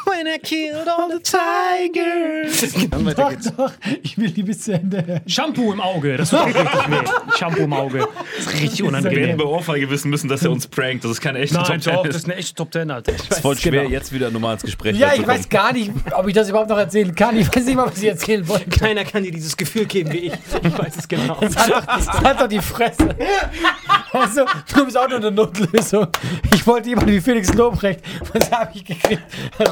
[0.04, 2.74] When I killed all the tigers.
[3.16, 3.72] Doch, doch,
[4.02, 5.22] ich will die bis zu Ende hören.
[5.26, 7.38] Shampoo im Auge, das tut auch richtig weh.
[7.38, 8.06] Shampoo im Auge.
[8.36, 9.36] Das ist richtig Wir hätten unangenehm.
[9.38, 11.04] bei Ohrfeige wissen müssen, dass er uns prankt.
[11.04, 12.10] Das ist keine echte Nein, Top doch, Ten.
[12.10, 13.14] das ist eine echte Top Ten, Alter.
[13.14, 13.90] Ich ist voll schwer, genau.
[13.92, 16.76] jetzt wieder normal ins Gespräch Ja, ich weiß gar nicht, ob ich das überhaupt noch
[16.76, 17.34] erzählen kann.
[17.38, 18.68] Ich weiß nicht mal, was ich erzählen wollte.
[18.68, 20.32] Keiner kann dir dieses Gefühl geben wie ich.
[20.62, 21.40] Ich weiß es genau.
[21.40, 23.16] Halt doch die Fresse.
[24.12, 26.06] Also, du bist auch nur eine Notlösung.
[26.54, 28.00] Ich wollte jemanden wie Felix Lobrecht.
[28.32, 29.22] Was habe ich gekriegt?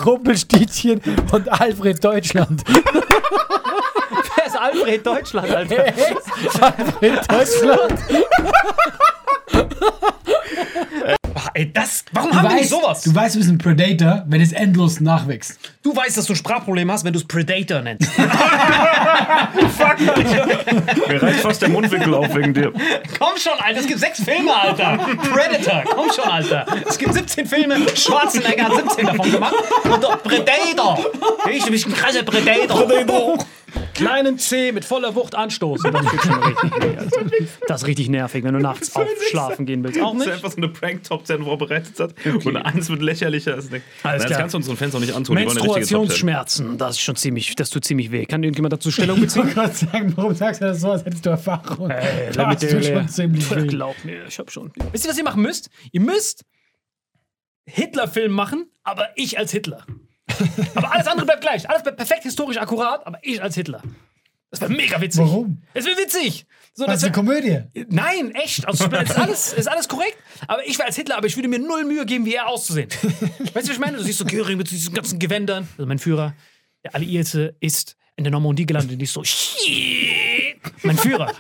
[0.05, 2.65] Rumpelstietchen und Alfred Deutschland.
[2.67, 5.85] Wer ist Alfred Deutschland, Alter?
[6.61, 8.01] Alfred Deutschland.
[11.55, 12.05] Ey, das.
[12.13, 13.03] Warum haben wir nicht sowas?
[13.03, 15.59] du weißt, du bist ein Predator, wenn es endlos nachwächst.
[15.83, 18.11] Du weißt, dass du ein Sprachproblem hast, wenn du es Predator nennst.
[21.09, 22.73] Mir reißt fast der Mundwinkel auf wegen dir.
[23.19, 24.99] Komm schon, Alter, es gibt sechs Filme, Alter.
[25.33, 26.67] Predator, komm schon, Alter.
[26.89, 29.55] Es gibt 17 Filme, Schwarzenegger hat 17 davon gemacht.
[29.85, 31.05] Und doch Predator.
[31.51, 32.87] Ich, du bist ein krasser Predator.
[32.87, 33.39] Predator.
[33.95, 35.93] Kleinen C mit voller Wucht anstoßen.
[35.93, 37.49] Das richtig.
[37.69, 40.01] Das ist richtig nervig, wenn du nachts aufschlafen gehen willst.
[40.01, 40.35] Auch Das ist nicht?
[40.37, 42.15] einfach so eine Prank-Top 10 vorbereitet hat.
[42.45, 43.85] Und eins wird lächerlicher als nicht.
[44.03, 45.37] Nein, das kannst du unseren Fans auch nicht antun.
[45.37, 46.27] Die wollen eine richtige Top 10.
[46.27, 48.25] Menstruationsschmerzen, das ist schon ziemlich, das tut ziemlich weh.
[48.27, 49.43] Kann irgendjemand dazu Stellung Ich beziehen?
[49.45, 51.91] wollte gerade sagen, warum sagst du das so, als hättest du Erfahrung?
[51.91, 53.67] Ey, da hast du schon ziemlich weh.
[53.67, 54.73] Glaub mir, ich hab schon.
[54.93, 55.71] Wisst ihr, was ihr machen müsst?
[55.93, 56.45] Ihr müsst
[57.67, 59.87] Hitler-Film machen, aber ich als Hitler.
[60.75, 61.69] aber alles andere bleibt gleich.
[61.69, 63.83] Alles bleibt perfekt historisch akkurat, aber ich als Hitler.
[64.51, 65.21] Das wäre mega witzig.
[65.23, 65.63] Warum?
[65.73, 66.45] Es wäre witzig.
[66.75, 67.61] So, Das ist eine Komödie.
[67.89, 68.67] nein, echt.
[68.67, 70.19] Also, es ist, alles, ist alles korrekt.
[70.47, 72.91] Aber ich wäre als Hitler, aber ich würde mir null Mühe geben, wie er auszusehen.
[73.03, 73.97] weißt du, was ich meine?
[73.97, 75.69] Du siehst so Göring mit diesen ganzen Gewändern.
[75.79, 76.35] Also mein Führer,
[76.85, 79.23] der Alliierte, ist in der Normandie gelandet und ich so,
[80.83, 81.33] mein Führer.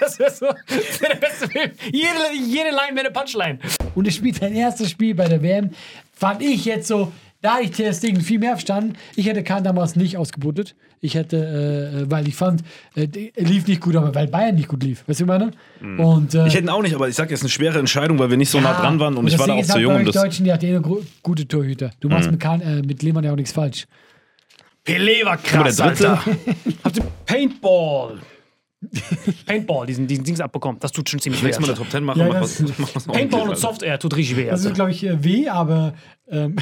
[0.00, 1.72] Das wäre so der beste Film.
[1.92, 3.58] Jede, jede Line wäre eine Punchline.
[3.94, 5.70] Und er spielt sein erstes Spiel bei der WM.
[6.18, 8.94] Fand ich jetzt so, da hatte ich Ter Stegen viel mehr verstanden.
[9.14, 10.74] Ich hätte Kahn damals nicht ausgebootet.
[11.00, 12.62] Ich hätte, äh, äh, weil ich fand,
[12.94, 15.04] äh, er lief nicht gut, aber weil Bayern nicht gut lief.
[15.06, 15.50] Weißt du, was ich
[15.82, 16.02] meine?
[16.02, 18.18] Und, äh, Ich hätte ihn auch nicht, aber ich sag, es ist eine schwere Entscheidung,
[18.18, 19.72] weil wir nicht so nah dran waren und ich das war da Ding auch zu
[19.74, 20.22] halt jung, um euch das.
[20.22, 20.80] Deutschen, die hat eh
[21.22, 21.90] gute Torhüter.
[22.00, 23.86] Du machst mit, Kahn, äh, mit Lehmann ja auch nichts falsch.
[24.86, 26.10] Pelé war krass, der Dritte.
[26.12, 26.30] Alter.
[26.82, 28.18] Habt ihr Paintball?
[29.46, 30.78] Paintball, diesen, diesen Dings abbekommen.
[30.80, 31.46] Das tut schon ziemlich weh.
[31.46, 31.78] Nächstes Mal eine.
[31.78, 32.20] Top 10 machen.
[32.20, 34.46] Ja, mach was, mach was Paintball und ordentliches, Software tut richtig weh.
[34.46, 34.74] Das ist, Alter.
[34.74, 35.94] glaube ich, äh, weh, aber
[36.28, 36.56] ähm.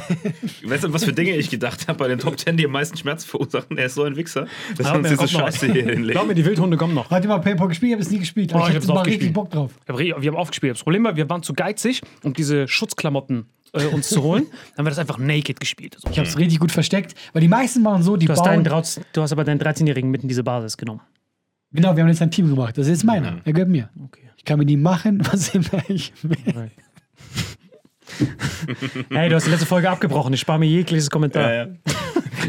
[0.64, 2.96] Weißt du, was für Dinge ich gedacht habe bei den Top 10, die am meisten
[2.96, 3.76] Schmerz verursachen?
[3.78, 4.46] Er ist so ein Wichser,
[4.76, 5.26] dass er uns diese.
[5.26, 6.12] Scheiße hier hinlegt.
[6.12, 7.10] Glaub mir, die Wildhunde kommen noch.
[7.10, 8.52] heute mal Paintball gespielt, ich habe es nie gespielt.
[8.54, 9.32] Oh, ich ich hab's habe mal richtig.
[9.32, 9.72] Bock drauf.
[9.86, 10.74] Wir haben aufgespielt.
[10.76, 14.46] Das Problem war, wir waren zu geizig, um diese Schutzklamotten äh, uns zu holen.
[14.50, 15.96] Dann haben wir das einfach naked gespielt.
[15.98, 16.08] So.
[16.10, 18.64] Ich habe es richtig gut versteckt, weil die meisten machen so, die Du hast, bauen.
[18.64, 21.00] deinen, du hast aber deinen 13-Jährigen mit in diese Basis genommen.
[21.74, 22.78] Genau, wir haben jetzt ein Team gemacht.
[22.78, 23.40] Das ist jetzt meiner.
[23.44, 23.90] Er gehört mir.
[24.04, 24.22] Okay.
[24.36, 26.36] Ich kann mit ihm machen, was immer ich will.
[29.10, 30.32] Hey, du hast die letzte Folge abgebrochen.
[30.34, 31.52] Ich spare mir jegliches Kommentar.
[31.52, 31.68] Ja, ja.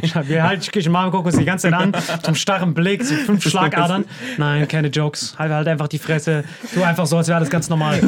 [0.02, 1.94] Ich, wir halt, ich mal gucken uns die ganze Zeit an,
[2.24, 4.06] zum starren Blick, so fünf Schlagadern.
[4.38, 5.36] Nein, keine Jokes.
[5.38, 6.44] Halt, halt einfach die Fresse.
[6.74, 8.00] Tu einfach so, als wäre alles ganz normal.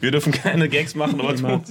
[0.00, 1.62] Wir dürfen keine Gags machen, aber du.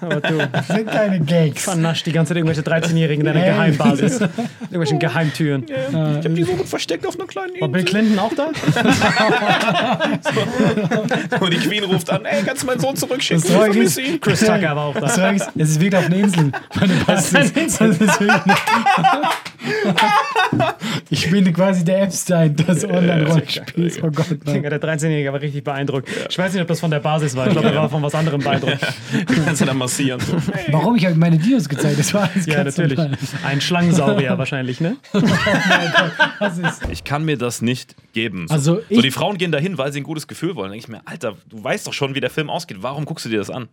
[0.00, 1.64] Aber du Das sind keine Gags.
[1.64, 3.52] vernascht die ganze Zeit irgendwelche 13-Jährigen in deiner Hey.
[3.54, 4.20] Geheimbasis.
[4.62, 5.64] Irgendwelchen Geheimtüren.
[5.68, 8.00] Ich hab die so gut versteckt auf einer kleinen War Bill Insel.
[8.00, 8.48] Clinton auch da?
[11.40, 13.42] Und die Queen ruft an, ey, kannst du meinen Sohn zurückschicken?
[13.42, 14.20] Das Ich vermisse ihn.
[14.20, 15.00] Chris Tucker war auch da.
[15.00, 15.16] Das
[15.54, 16.52] ist wirklich auf einer Insel.
[16.78, 17.34] Meine Basis.
[17.34, 18.56] eine Das ist wirklich
[21.10, 24.02] ich bin quasi der Epstein des Online-Rollenspiels.
[24.02, 24.62] Oh Gott, nein.
[24.62, 26.08] Der 13-Jährige war richtig beeindruckt.
[26.28, 27.46] Ich weiß nicht, ob das von der Basis war.
[27.46, 28.78] Ich glaube, er war von was anderem beeindruckt.
[29.28, 30.20] Du kannst ja dann massieren.
[30.20, 30.36] So.
[30.70, 30.96] Warum?
[30.96, 31.98] Ich habe meine Dinos gezeigt.
[31.98, 32.96] Das war alles Ja, natürlich.
[32.98, 33.16] normal.
[33.44, 34.96] Ein Schlangensaurier wahrscheinlich, ne?
[36.40, 38.46] Ist, Ich kann mir das nicht geben.
[38.48, 40.70] So, Also so die Frauen gehen dahin, weil sie ein gutes Gefühl wollen.
[40.70, 42.78] Dann denke ich mir, Alter, du weißt doch schon, wie der Film ausgeht.
[42.80, 43.68] Warum guckst du dir das an?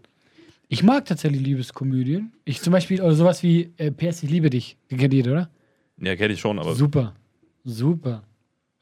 [0.68, 2.34] Ich mag tatsächlich Liebeskomödien.
[2.44, 4.78] Ich zum Beispiel, oder sowas wie äh, PS, ich liebe dich.
[4.90, 5.50] Den kennt ihr, oder?
[5.98, 6.76] Ja, kenne ich schon, aber.
[6.76, 7.16] Super.
[7.64, 8.24] Super.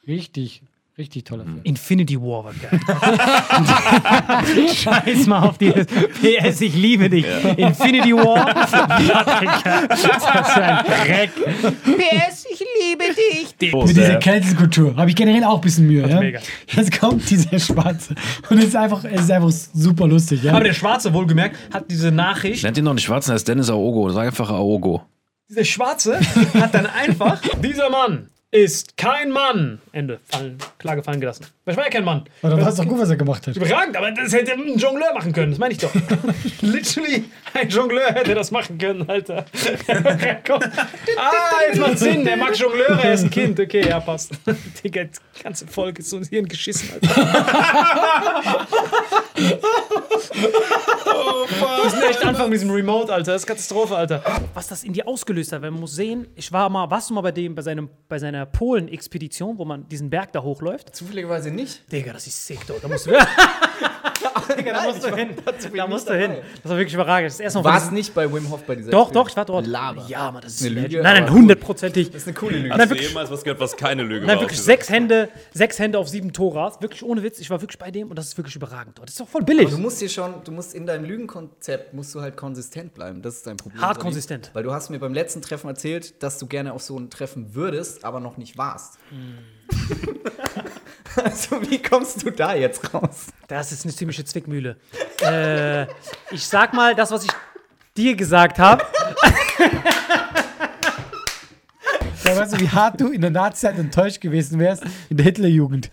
[0.08, 0.64] Richtig,
[0.98, 1.62] richtig toller Film.
[1.64, 2.80] Infinity War war geil.
[4.76, 7.26] Scheiß mal auf dieses PS, ich liebe dich.
[7.58, 8.54] Infinity War.
[8.54, 11.32] das ist ein Dreck.
[11.36, 13.06] PS, ich liebe
[13.60, 13.74] dich.
[13.74, 14.20] Oh, Mit dieser sehr.
[14.20, 16.08] Kälteskultur habe ich generell auch ein bisschen Mühe.
[16.08, 16.20] Ja?
[16.20, 16.40] mega.
[16.68, 18.16] Jetzt kommt dieser Schwarze.
[18.50, 20.44] Und es ist einfach, es ist einfach super lustig.
[20.44, 20.54] Ja?
[20.54, 22.64] Aber der Schwarze, wohlgemerkt, hat diese Nachricht.
[22.64, 24.10] Nennt ihn doch nicht Schwarzen, er ist Dennis Aogo.
[24.12, 25.02] Sag einfach Aogo.
[25.50, 26.20] Dieser Schwarze
[26.54, 29.82] hat dann einfach, dieser Mann ist kein Mann.
[29.92, 30.20] Ende.
[30.26, 31.48] Fallen, Klage fallen gelassen.
[31.66, 32.24] Ich war ja kein Mann.
[32.42, 33.56] Aber dann war es doch gut, was er gemacht hat.
[33.56, 35.92] Überragend, aber das hätte ein Jongleur machen können, das meine ich doch.
[36.62, 39.46] Literally, ein Jongleur hätte das machen können, Alter.
[41.18, 41.32] Ah,
[41.68, 43.60] jetzt macht Sinn, der mag Jongleure, er ist ein Kind.
[43.60, 44.32] Okay, ja, passt.
[44.84, 48.68] Digga, die ganze Folge ist so ins Hirn geschissen, Alter.
[49.36, 49.70] Wir
[51.84, 53.34] müssen echt anfangen mit diesem Remote, Alter.
[53.34, 54.24] Das ist Katastrophe, Alter.
[54.54, 57.14] Was das in dir ausgelöst hat, weil man muss sehen, ich war mal, warst du
[57.14, 60.96] mal bei dem, bei, seinem, bei seiner Polen-Expedition, wo man diesen Berg da hochläuft?
[60.96, 61.92] Zufälligerweise nicht.
[61.92, 62.84] Digga, das ist sick, dort.
[62.84, 63.12] Da musst du,
[64.58, 65.30] Digga, da musst du hin.
[65.76, 66.38] Da musst du hin.
[66.62, 67.28] Das war wirklich überragend.
[67.28, 69.46] Das ist erst noch Warst nicht bei Wim Hof bei dieser Doch, doch, ich war
[69.46, 69.66] dort.
[69.68, 70.06] Laber.
[70.08, 72.12] Ja, Mann, das ist Eine Lüge, Nein, nein, aber hundertprozentig.
[72.12, 72.70] Das ist eine coole Lüge.
[72.70, 74.44] Nein, Hast du wirklich, jemals was gehört, was keine Lüge nein, war?
[74.44, 76.82] wirklich sechs Hände, sechs Hände auf sieben Toras.
[76.82, 77.40] Wirklich ohne Witz.
[77.40, 79.08] Ich war wirklich bei dem und das ist wirklich überragend dort.
[79.10, 79.70] Das ist doch voll billig.
[79.70, 83.22] Du musst hier schon, du musst in deinem Lügenkonzept musst du halt konsistent bleiben.
[83.22, 83.82] Das ist dein Problem.
[83.82, 84.04] Hart Sonny.
[84.04, 84.52] konsistent.
[84.54, 87.56] Weil du hast mir beim letzten Treffen erzählt, dass du gerne auf so ein Treffen
[87.56, 88.98] würdest, aber noch nicht warst.
[91.24, 93.28] also wie kommst du da jetzt raus?
[93.48, 94.78] Das ist eine ziemliche Zwickmühle.
[95.22, 95.84] äh,
[96.32, 97.32] ich sag mal, das, was ich
[97.98, 98.84] dir gesagt habe.
[102.26, 105.92] Ja, weißt du, wie hart du in der Nazi-Zeit enttäuscht gewesen wärst in der Hitlerjugend?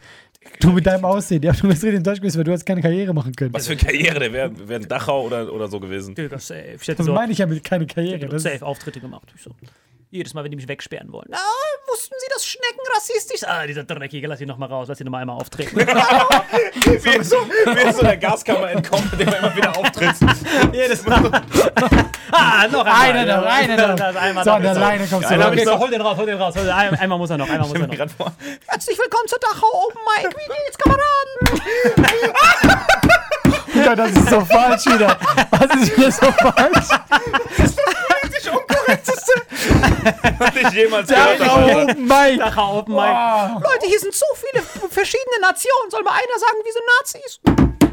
[0.61, 1.43] Du mit deinem Aussehen.
[1.43, 3.53] Ja, du bist richtig enttäuscht gewesen, weil du hast keine Karriere machen können.
[3.53, 6.15] Was für eine Karriere, der wäre wär in Dachau oder, oder so gewesen.
[6.15, 6.77] Digga, safe.
[6.81, 8.27] Ich hätte Das so meine ich ja mit keine Karriere.
[8.29, 9.29] Das safe Auftritte gemacht.
[9.35, 9.51] Ich so.
[10.13, 11.29] Jedes Mal, wenn die mich wegsperren wollen.
[11.29, 11.39] Na,
[11.87, 13.49] wussten Sie, dass Schnecken rassistisch sind?
[13.49, 15.77] Ah, dieser Dreckige, lass ihn noch mal raus, lass ihn noch mal einmal auftreten.
[15.79, 20.17] Wie so, wie so der Gaskammer entkommt, mit dem er immer wieder auftritt.
[20.73, 21.31] Jedes Mal.
[22.33, 23.11] ah, noch einmal.
[23.11, 23.97] Einer noch, einer noch.
[23.97, 25.25] Das einmal so, der Leine raus.
[25.25, 26.57] hab ich Okay, hol den raus, hol den raus.
[26.57, 28.33] Hol den, ein- einmal muss er noch, einmal muss er noch.
[28.67, 30.37] Herzlich willkommen zur Dachau Open Mic.
[30.37, 32.01] Wie geht's, Kameraden?
[33.75, 35.17] Ja, das ist so falsch wieder.
[35.51, 36.89] Was ist wieder so falsch?
[40.39, 41.83] Was ich jemals gehört habe.
[41.83, 42.39] Open Mic.
[42.39, 43.63] Dachau Open Mic.
[43.63, 45.91] Leute, hier sind so viele verschiedene Nationen.
[45.91, 47.41] Soll mal einer sagen, wir sind Nazis?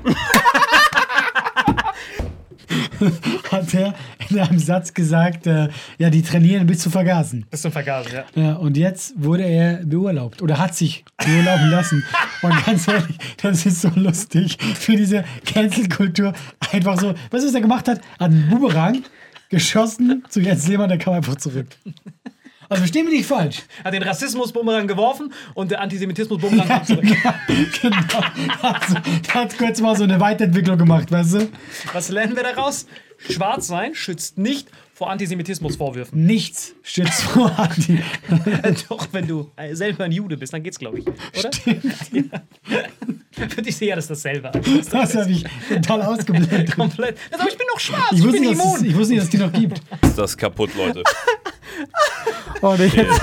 [3.51, 3.93] Hat er
[4.29, 7.45] in einem Satz gesagt, äh, ja, die trainieren bis zu vergasen.
[7.49, 8.25] Bis zum Vergasen, ja.
[8.35, 12.03] Ja, und jetzt wurde er beurlaubt oder hat sich beurlauben lassen.
[12.41, 16.33] Und ganz ehrlich, das ist so lustig für diese Cancel-Kultur.
[16.71, 18.01] Einfach so, was er gemacht hat?
[18.19, 19.03] Hat einen Boomerang
[19.49, 21.67] geschossen zu Jens Lehmann, der kam einfach zurück.
[22.69, 23.63] Also verstehen wir nicht falsch.
[23.83, 27.05] Hat den Rassismus-Bumerang geworfen und der Antisemitismus-Bumerang kam zurück.
[27.81, 27.97] genau.
[28.61, 31.49] Hat, so, hat kurz mal so eine Weiterentwicklung gemacht, weißt du?
[31.93, 32.85] Was lernen wir daraus?
[33.17, 36.25] Schwarz sein schützt nicht vor Antisemitismusvorwürfen.
[36.25, 37.99] Nichts schützt vor Anti.
[38.89, 41.05] Doch, wenn du äh, selber ein Jude bist, dann geht's, glaube ich.
[41.07, 41.51] Oder?
[43.31, 44.51] Für dich sehe ja das dasselbe.
[44.51, 44.59] an.
[44.91, 46.75] Das habe ich total ausgeblendet.
[46.75, 47.15] Komplett.
[47.31, 48.89] Aber ich bin noch schwarz, Ich ich, wusste, bin nicht, dass es, immun.
[48.89, 49.81] ich wusste nicht, dass es die noch gibt.
[50.01, 51.03] Ist das kaputt, Leute.
[52.63, 53.19] Oh, nee, jetzt, jetzt,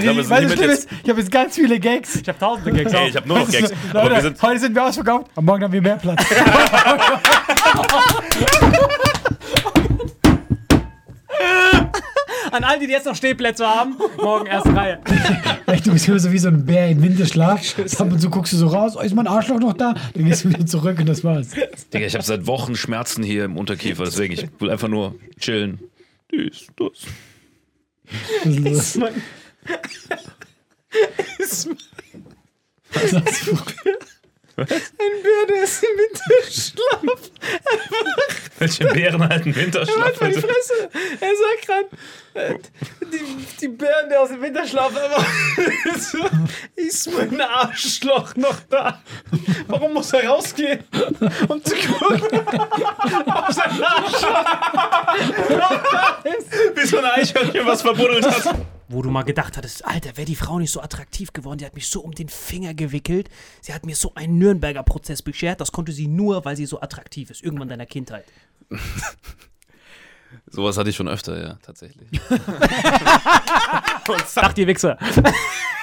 [0.00, 2.16] glaube, wir weißt jetzt- ich habe jetzt ganz viele Gags.
[2.16, 2.90] Ich habe tausende Gags.
[2.94, 3.70] Ey, ich habe nur noch Gags.
[3.90, 6.24] Aber Leute, wir sind, heute sind wir ausverkauft, am Morgen haben wir mehr Platz.
[12.50, 15.00] An all die, die jetzt noch Stehplätze haben, morgen erste Reihe.
[15.66, 17.78] Echt, du bist immer so wie so ein Bär im Winterschlaf.
[17.98, 19.94] Ab und zu guckst du so raus, oh, ist mein Arschloch noch da?
[20.14, 21.50] Dann gehst du wieder zurück und das war's.
[21.92, 25.78] Digga, ich habe seit Wochen Schmerzen hier im Unterkiefer, deswegen ich will einfach nur chillen.
[26.30, 27.06] Dies, das.
[28.44, 28.96] Was
[33.12, 33.62] ist los?
[34.56, 37.30] Ein Bär, der ist im Winterschlaf.
[38.62, 40.20] Welche Bären halten Winterschlaf?
[40.20, 40.40] Halt die?
[40.40, 40.88] Fresse.
[41.20, 41.88] Er sagt gerade,
[42.34, 42.58] äh,
[43.12, 44.92] die, die Bären, der aus dem Winterschlaf
[45.98, 46.18] so,
[46.76, 49.02] ist mein Arschloch noch da?
[49.66, 50.84] Warum muss er rausgehen,
[51.48, 54.44] um zu gucken, ob sein Arschloch
[55.50, 56.52] noch da ist?
[56.76, 58.54] Wie so ein Eichhörnchen, was verbuddelt hat.
[58.92, 61.74] Wo du mal gedacht hattest, Alter, wäre die Frau nicht so attraktiv geworden, die hat
[61.74, 63.30] mich so um den Finger gewickelt.
[63.62, 65.62] Sie hat mir so einen Nürnberger Prozess beschert.
[65.62, 68.26] Das konnte sie nur, weil sie so attraktiv ist, irgendwann in deiner Kindheit.
[70.46, 72.08] Sowas hatte ich schon öfter, ja, tatsächlich.
[74.26, 74.98] Sag dir, Wichser.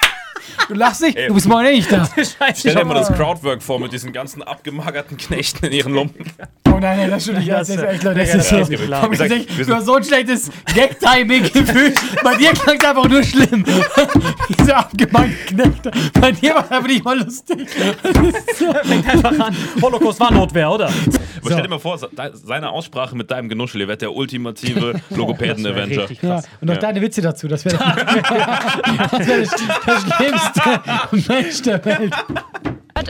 [0.70, 2.08] Du lachst nicht, du bist morgen eh nicht da.
[2.54, 6.24] Stell dir mal das Crowdwork vor mit diesen ganzen abgemagerten Knechten in ihren Lumpen.
[6.68, 7.50] Oh nein, nein, das stimmt nicht.
[7.50, 9.64] Das ist echt, Leute, das ist so.
[9.64, 11.92] du hast so ein schlechtes Gag-Timing-Gefühl.
[12.22, 13.64] Bei dir klang es einfach nur schlimm.
[14.60, 15.90] Diese abgemagten Knechte.
[16.20, 17.68] Bei dir war es einfach nicht mal lustig.
[18.84, 19.56] Fängt einfach an.
[19.82, 20.86] Holocaust war Notwehr, oder?
[20.86, 25.00] Aber stell dir mal vor, se- seine Aussprache mit deinem Genuschel, ihr werdet der ultimative
[25.10, 26.02] Logopäden-Avenger.
[26.02, 26.48] Richtig Ja, krass.
[26.60, 26.80] und noch Ja.
[26.80, 27.48] deine Witze dazu.
[27.48, 27.76] Das wäre
[29.10, 29.50] das, wär das,
[29.86, 30.59] das schlimmste
[31.28, 32.14] Mensch der Welt.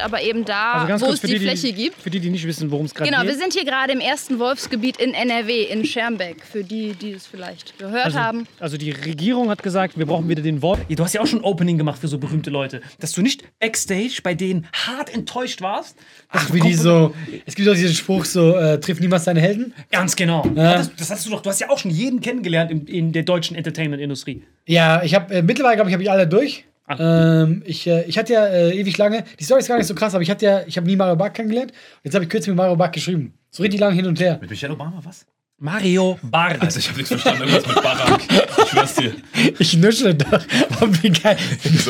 [0.03, 2.01] aber eben da, Also wo kurz es für die, die, Fläche gibt.
[2.01, 3.33] Für die, die nicht wissen, worum es gerade Genau, geht.
[3.33, 7.27] wir sind hier gerade im ersten Wolfsgebiet in NRW, in Schermbeck, für die, die es
[7.27, 8.47] vielleicht gehört also, haben.
[8.59, 10.81] also die Regierung hat gesagt, wir brauchen wieder den Wolf.
[10.89, 12.81] Du hast ja auch schon Opening gemacht für so berühmte Leute.
[12.99, 15.97] Dass du nicht backstage bei denen hart enttäuscht warst.
[16.31, 17.15] Ach, wie die so.
[17.47, 19.75] Es gibt auch diesen Spruch, so, äh, trifft niemals deine Helden.
[19.91, 20.47] Ganz genau.
[20.55, 23.23] Das, das hast du doch, du hast ja auch schon jeden kennengelernt in, in der
[23.25, 24.43] deutschen Entertainment-Industrie.
[24.67, 26.65] Ja, ich habe äh, mittlerweile, glaube ich, habe ich alle durch.
[26.99, 29.95] Ähm, ich, äh, ich hatte ja äh, ewig lange, die Story ist gar nicht so
[29.95, 31.73] krass, aber ich hatte ja, ich habe nie Mario Barth kennengelernt.
[32.03, 33.35] Jetzt habe ich kürzlich mit Mario Barth geschrieben.
[33.51, 34.39] So richtig lange hin und her.
[34.41, 35.27] Mit Michelle Obama, was?
[35.63, 36.61] Mario Barth.
[36.63, 38.21] Also ich habe nichts verstanden, irgendwas mit Barack.
[38.63, 39.13] Ich schwör's dir.
[39.59, 40.41] Ich nuschle doch.
[40.81, 41.37] Und wie geil.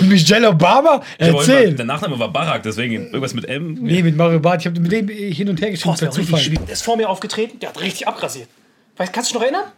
[0.02, 1.02] Michelle Obama?
[1.18, 1.68] Erzähl.
[1.68, 3.74] immer- Der Nachname war Barack, deswegen irgendwas mit M.
[3.74, 4.60] Nee, mit Mario Barth.
[4.62, 5.96] Ich habe mit dem hin und her geschrieben.
[5.98, 8.48] Der, der ist vor mir aufgetreten, der hat richtig abgrasiert.
[8.96, 9.72] Weißt, kannst du dich noch erinnern?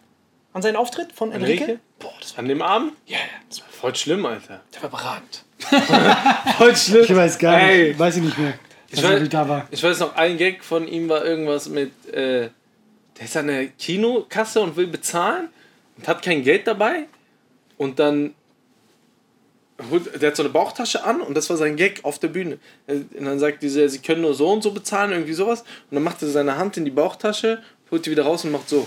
[0.55, 1.63] An seinen Auftritt von Enrique?
[1.63, 1.79] Enrique?
[1.99, 2.93] Boah, das war, An dem Arm?
[3.09, 4.61] yeah, Das war voll schlimm, Alter.
[4.73, 5.45] der war überragend.
[6.57, 7.03] Voll schlimm.
[7.03, 7.89] Ich weiß gar Ey.
[7.89, 7.99] nicht.
[7.99, 8.55] Weiß ich nicht mehr.
[8.89, 9.67] Ich weiß, da war.
[9.73, 12.51] ich weiß noch, ein Gag von ihm war irgendwas mit, äh,
[13.19, 15.49] der ist an der Kinokasse und will bezahlen
[15.97, 17.07] und hat kein Geld dabei
[17.77, 18.35] und dann
[19.91, 22.59] holt, der hat so eine Bauchtasche an und das war sein Gag auf der Bühne.
[22.87, 25.63] Und dann sagt dieser, sie können nur so und so bezahlen, irgendwie sowas.
[25.63, 28.69] Und dann macht er seine Hand in die Bauchtasche, holt die wieder raus und macht
[28.69, 28.87] so.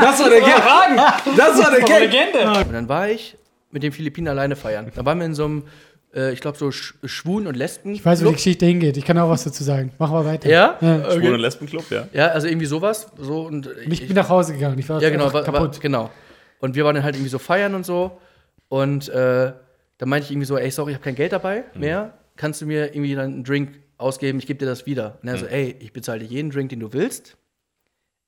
[0.00, 1.36] Das war der Gag.
[1.36, 2.00] Das war der Gag.
[2.00, 2.60] Legende.
[2.66, 3.36] Und dann war ich
[3.70, 4.90] mit den Philippinen alleine feiern.
[4.94, 5.64] Da waren wir in so einem,
[6.14, 7.92] äh, ich glaube, so Sch Schwulen- und Lesben.
[7.94, 8.96] Ich weiß, wo die Geschichte hingeht.
[8.96, 9.92] Ich kann auch was dazu sagen.
[9.98, 10.48] Mach mal weiter.
[10.48, 10.78] Ja?
[10.80, 11.10] Ja.
[11.10, 12.06] Schwulen- und Lesbenclub, ja.
[12.12, 13.08] Ja, also irgendwie sowas.
[13.18, 14.78] So, und Ich bin nach Hause gegangen.
[14.78, 15.80] Ich war Ja, genau, war, war, kaputt.
[15.80, 16.10] genau.
[16.60, 18.18] Und wir waren dann halt irgendwie so feiern und so.
[18.68, 19.52] Und äh,
[19.98, 22.14] da meinte ich irgendwie so, ey, sorry, ich habe kein Geld dabei mehr.
[22.36, 24.38] Kannst du mir irgendwie dann einen Drink ausgeben?
[24.38, 25.18] Ich gebe dir das wieder.
[25.22, 27.36] Und er so, ey, ich bezahle dir jeden Drink, den du willst.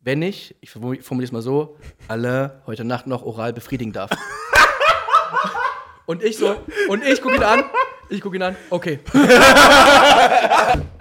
[0.07, 4.09] Wenn ich, ich formuliere es mal so, alle heute Nacht noch oral befriedigen darf.
[6.07, 7.65] und ich so, und ich gucke ihn an,
[8.09, 9.01] ich gucke ihn an, okay.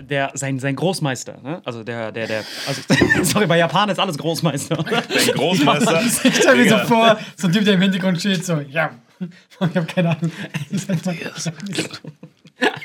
[0.02, 1.62] Der, sein, sein Großmeister, ne?
[1.66, 2.82] Also der, der, der, also,
[3.22, 4.80] sorry, bei Japan ist alles Großmeister.
[4.80, 6.02] Ein Großmeister.
[6.24, 8.90] Ich stelle mir so vor, so ein Typ, der im Hintergrund steht, so, ja.
[9.20, 10.32] Ich habe keine Ahnung.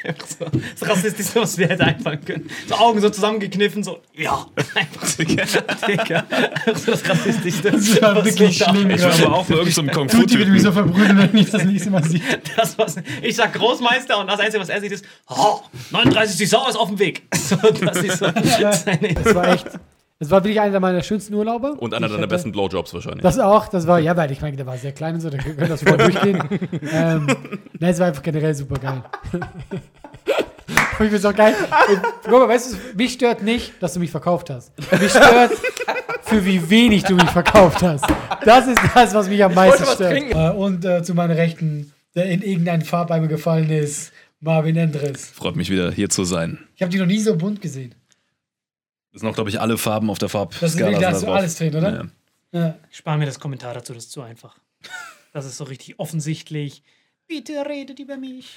[0.39, 0.47] so,
[0.79, 2.51] das Rassistischste, was dir hätte einfallen können.
[2.69, 4.47] So Augen so zusammengekniffen, so, ja.
[4.75, 6.25] Einfach so, Digga.
[6.75, 7.73] So das Rassistischste.
[7.73, 8.91] Das war wirklich so schlimm.
[8.91, 11.51] Ich war aber auch bei irgendeinem Kung Fu Tutti wird mich so verbrühen, wenn ich
[11.51, 12.21] das nächste Mal sehe.
[12.57, 15.61] Das, was, ich sag Großmeister und das Einzige, was er sieht, ist, oh,
[15.91, 17.23] 39 Sau ist auf dem Weg.
[17.35, 19.67] So, das ist so seine Das war echt,
[20.21, 21.73] das war wirklich einer meiner schönsten Urlaube.
[21.73, 23.23] Und einer deiner besten Blowjobs wahrscheinlich.
[23.23, 25.39] Das auch, das war, ja, weil ich meine, der war sehr klein und so, da
[25.39, 26.39] könnte das voll durchgehen.
[26.93, 27.27] ähm,
[27.79, 29.03] nein, es war einfach generell super geil.
[29.33, 31.55] Und ich bin so geil.
[32.25, 34.73] Guck mal, weißt du, mich stört nicht, dass du mich verkauft hast.
[35.01, 35.53] Mich stört,
[36.21, 38.05] für wie wenig du mich verkauft hast.
[38.45, 40.13] Das ist das, was mich am meisten was stört.
[40.13, 40.39] trinken.
[40.39, 45.31] Äh, und äh, zu meiner Rechten, der in irgendeinen Farbeimer gefallen ist, Marvin Endres.
[45.31, 46.59] Freut mich wieder hier zu sein.
[46.77, 47.95] Ich habe die noch nie so bunt gesehen.
[49.13, 50.61] Das sind auch, glaube ich, alle Farben auf der Farbskala.
[50.61, 51.95] Das ist wirklich, da sind hast du alles drin, oder?
[51.95, 52.05] Ja.
[52.53, 52.75] Ja.
[52.91, 54.57] Spar mir das Kommentar dazu, das ist zu einfach.
[55.33, 56.83] Das ist so richtig offensichtlich.
[57.29, 58.53] Bitte redet über mich.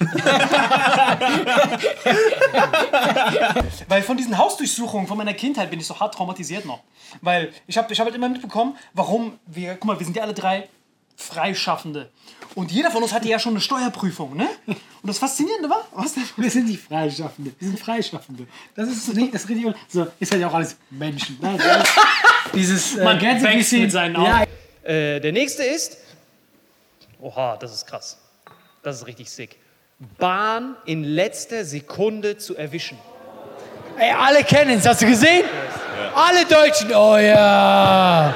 [3.86, 6.82] Weil von diesen Hausdurchsuchungen von meiner Kindheit bin ich so hart traumatisiert noch.
[7.20, 10.24] Weil ich habe ich hab halt immer mitbekommen, warum wir, guck mal, wir sind ja
[10.24, 10.68] alle drei
[11.16, 12.10] Freischaffende.
[12.54, 14.48] Und jeder von uns hatte ja schon eine Steuerprüfung, ne?
[14.66, 16.22] Und das Faszinierende war, was denn?
[16.36, 17.52] Wir sind nicht Freischaffende.
[17.58, 18.46] Wir sind Freischaffende.
[18.76, 19.74] Das ist nicht, das ist richtig.
[19.88, 21.38] So, ist halt ja auch alles Menschen.
[21.40, 21.58] Ne?
[22.54, 22.96] Dieses.
[22.96, 24.26] Äh, Man ganze wächst bisschen- mit seinen Augen.
[24.26, 24.44] Ja,
[24.90, 25.96] Äh, der nächste ist.
[27.20, 28.18] Oha, das ist krass.
[28.82, 29.56] Das ist richtig sick.
[30.18, 32.98] Bahn in letzter Sekunde zu erwischen.
[33.98, 34.86] ey, alle kennen es.
[34.86, 35.44] Hast du gesehen?
[36.14, 36.92] Alle Deutschen.
[36.94, 38.34] Oh ja.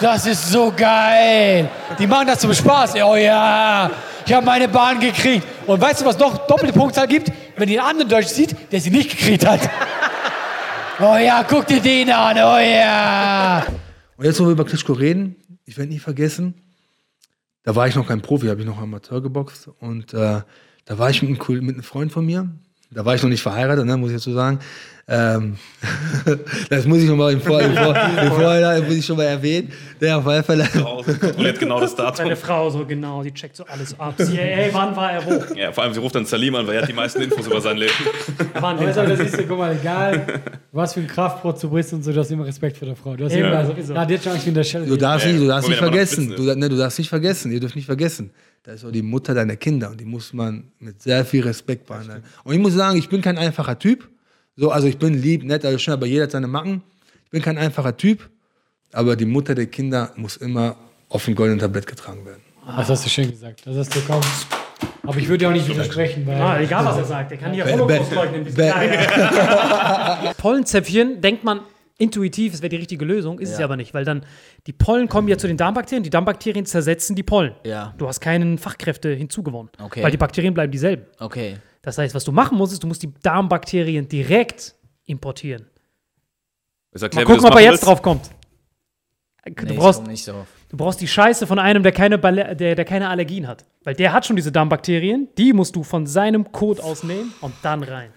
[0.00, 1.70] Das ist so geil.
[1.98, 2.94] Die machen das zum Spaß.
[2.96, 3.90] Oh ja.
[4.26, 5.46] Ich habe meine Bahn gekriegt.
[5.66, 7.32] Und weißt du, was noch doppelte Punktzahl gibt?
[7.56, 9.60] Wenn ihr einen anderen Deutschen sieht, der sie nicht gekriegt hat.
[10.98, 12.36] Oh ja, guck dir den an.
[12.36, 13.64] Oh ja.
[14.16, 16.54] Und jetzt, wo wir über Klitschko reden, ich werde nie vergessen,
[17.62, 19.68] da war ich noch kein Profi, habe ich noch Amateur geboxt.
[19.80, 20.40] Und äh,
[20.84, 22.48] da war ich mit einem, mit einem Freund von mir.
[22.90, 24.60] Da war ich noch nicht verheiratet, ne, muss ich dazu sagen.
[25.08, 25.56] Ähm,
[26.68, 29.24] das muss ich noch mal im, Vor im, Vor im Vorhinein muss ich schon mal
[29.24, 29.70] erwähnen.
[30.00, 30.66] Der auf alle Fälle.
[30.66, 32.16] Kontrolliert genau das Datum.
[32.16, 34.14] Seine Frau so genau, die checkt so alles ab.
[34.18, 35.54] Sie, ey, wann war er wo?
[35.54, 37.60] Ja, vor allem, sie ruft dann Salim an, weil er hat die meisten Infos über
[37.60, 37.92] sein Leben.
[38.54, 40.40] Wann Aber das ist, guck mal, egal,
[40.72, 43.14] was für ein Kraftbrot du bist und so, du hast immer Respekt vor der Frau.
[43.14, 43.94] Du hast immer, sowieso.
[43.94, 44.86] Ja, die hat schon Angst wie in der Schelle.
[44.86, 46.34] Du darfst Ja, nicht, du darfst nicht vergessen.
[46.36, 47.52] Du, ne, du darfst nicht vergessen.
[47.52, 48.32] Ihr dürft nicht vergessen.
[48.64, 51.86] Da ist auch die Mutter deiner Kinder und die muss man mit sehr viel Respekt
[51.86, 52.24] behandeln.
[52.42, 54.08] Und ich muss sagen, ich bin kein einfacher Typ.
[54.56, 56.82] So, also ich bin lieb, nett, also schön, aber jeder hat seine Macken.
[57.24, 58.28] Ich bin kein einfacher Typ,
[58.92, 60.76] aber die Mutter der Kinder muss immer
[61.08, 62.40] auf dem goldenen Tablett getragen werden.
[62.66, 63.62] Das hast du schön gesagt.
[63.66, 64.22] Das hast du kaum.
[65.02, 66.40] Aber ich würde dir auch nicht widersprechen, weil.
[66.40, 67.30] Ah, egal, was er sagt.
[67.32, 68.46] Er kann hier Holocaust leugnen.
[68.56, 68.82] Ja,
[70.24, 70.32] ja.
[70.36, 71.60] Pollenzäpfchen denkt man
[71.98, 73.60] intuitiv, es wäre die richtige Lösung, ist es Ja.
[73.60, 74.24] ja aber nicht, weil dann
[74.66, 77.52] die Pollen kommen ja zu den Darmbakterien, die Darmbakterien zersetzen die Pollen.
[77.64, 77.94] Ja.
[77.98, 80.02] Du hast keinen Fachkräfte hinzugewonnen, Okay.
[80.02, 81.04] weil die Bakterien bleiben dieselben.
[81.20, 81.56] Okay.
[81.86, 85.66] Das heißt, was du machen musst, ist, du musst die Darmbakterien direkt importieren.
[86.90, 87.86] Ist Mal gucken, ob er jetzt willst.
[87.86, 88.28] drauf kommt.
[89.44, 90.48] Du Nee, brauchst, komm nicht drauf.
[90.68, 93.64] Du brauchst die Scheiße von einem, der keine, der, der keine Allergien hat.
[93.84, 95.28] Weil der hat schon diese Darmbakterien.
[95.38, 98.10] Die musst du von seinem Kot ausnehmen und dann rein.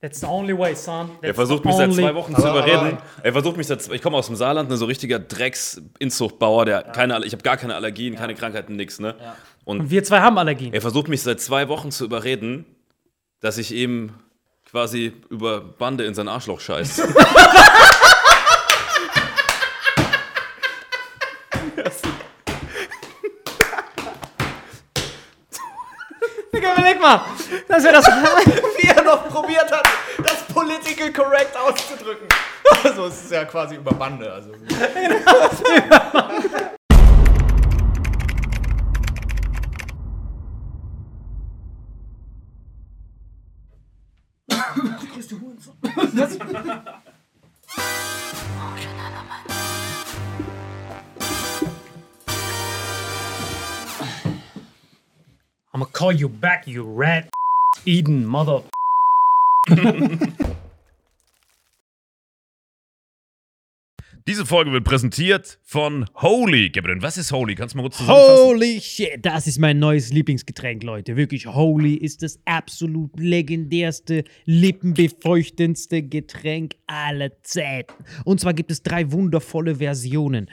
[0.00, 1.08] That's the only way, son.
[1.08, 2.98] That's Er versucht mich seit zwei Wochen zu überreden.
[3.24, 7.16] Er versucht mich seit, ich komme aus dem Saarland, ne, so richtiger Drecks-Inzuchtbauer, der keine,
[7.16, 9.16] Aller- ich habe gar keine Allergien, keine Krankheiten, nix, ne?
[9.64, 10.72] Und, Und wir zwei haben Allergien.
[10.72, 12.66] er versucht mich seit zwei Wochen zu überreden,
[13.40, 14.14] dass ich ihm
[14.70, 16.96] quasi über Bande in sein Arschloch scheiß.
[26.52, 27.20] Digga, überleg mal.
[27.68, 28.06] Das wäre das.
[28.06, 29.86] Wie er noch probiert hat,
[30.18, 32.28] das political correct auszudrücken.
[32.82, 34.32] Also es ist ja quasi über Bande.
[34.32, 34.50] Also.
[56.06, 57.28] call you back, you rat.
[57.84, 58.62] Eden, mother.
[64.28, 66.70] Diese Folge wird präsentiert von Holy.
[66.70, 67.54] Gabriel, was ist Holy?
[67.54, 68.44] Kannst du mal kurz zusammenfassen?
[68.44, 71.16] Holy shit, das ist mein neues Lieblingsgetränk, Leute.
[71.16, 78.04] Wirklich, Holy ist das absolut legendärste, lippenbefeuchtendste Getränk aller Zeiten.
[78.24, 80.50] Und zwar gibt es drei wundervolle Versionen,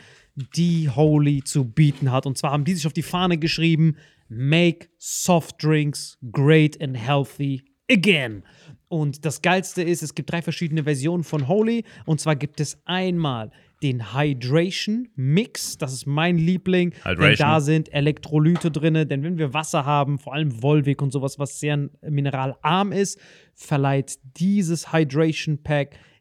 [0.56, 2.26] die Holy zu bieten hat.
[2.26, 3.98] Und zwar haben die sich auf die Fahne geschrieben:
[4.36, 8.44] Make soft drinks great and healthy again.
[8.88, 11.84] Und das Geilste ist, es gibt drei verschiedene Versionen von Holy.
[12.06, 13.50] Und zwar gibt es einmal
[13.82, 15.78] den Hydration Mix.
[15.78, 16.92] Das ist mein Liebling.
[16.92, 17.50] Denn Hydration.
[17.50, 19.08] da sind Elektrolyte drin.
[19.08, 23.20] Denn wenn wir Wasser haben, vor allem Volvic und sowas, was sehr mineralarm ist,
[23.56, 25.98] verleiht dieses Hydration Pack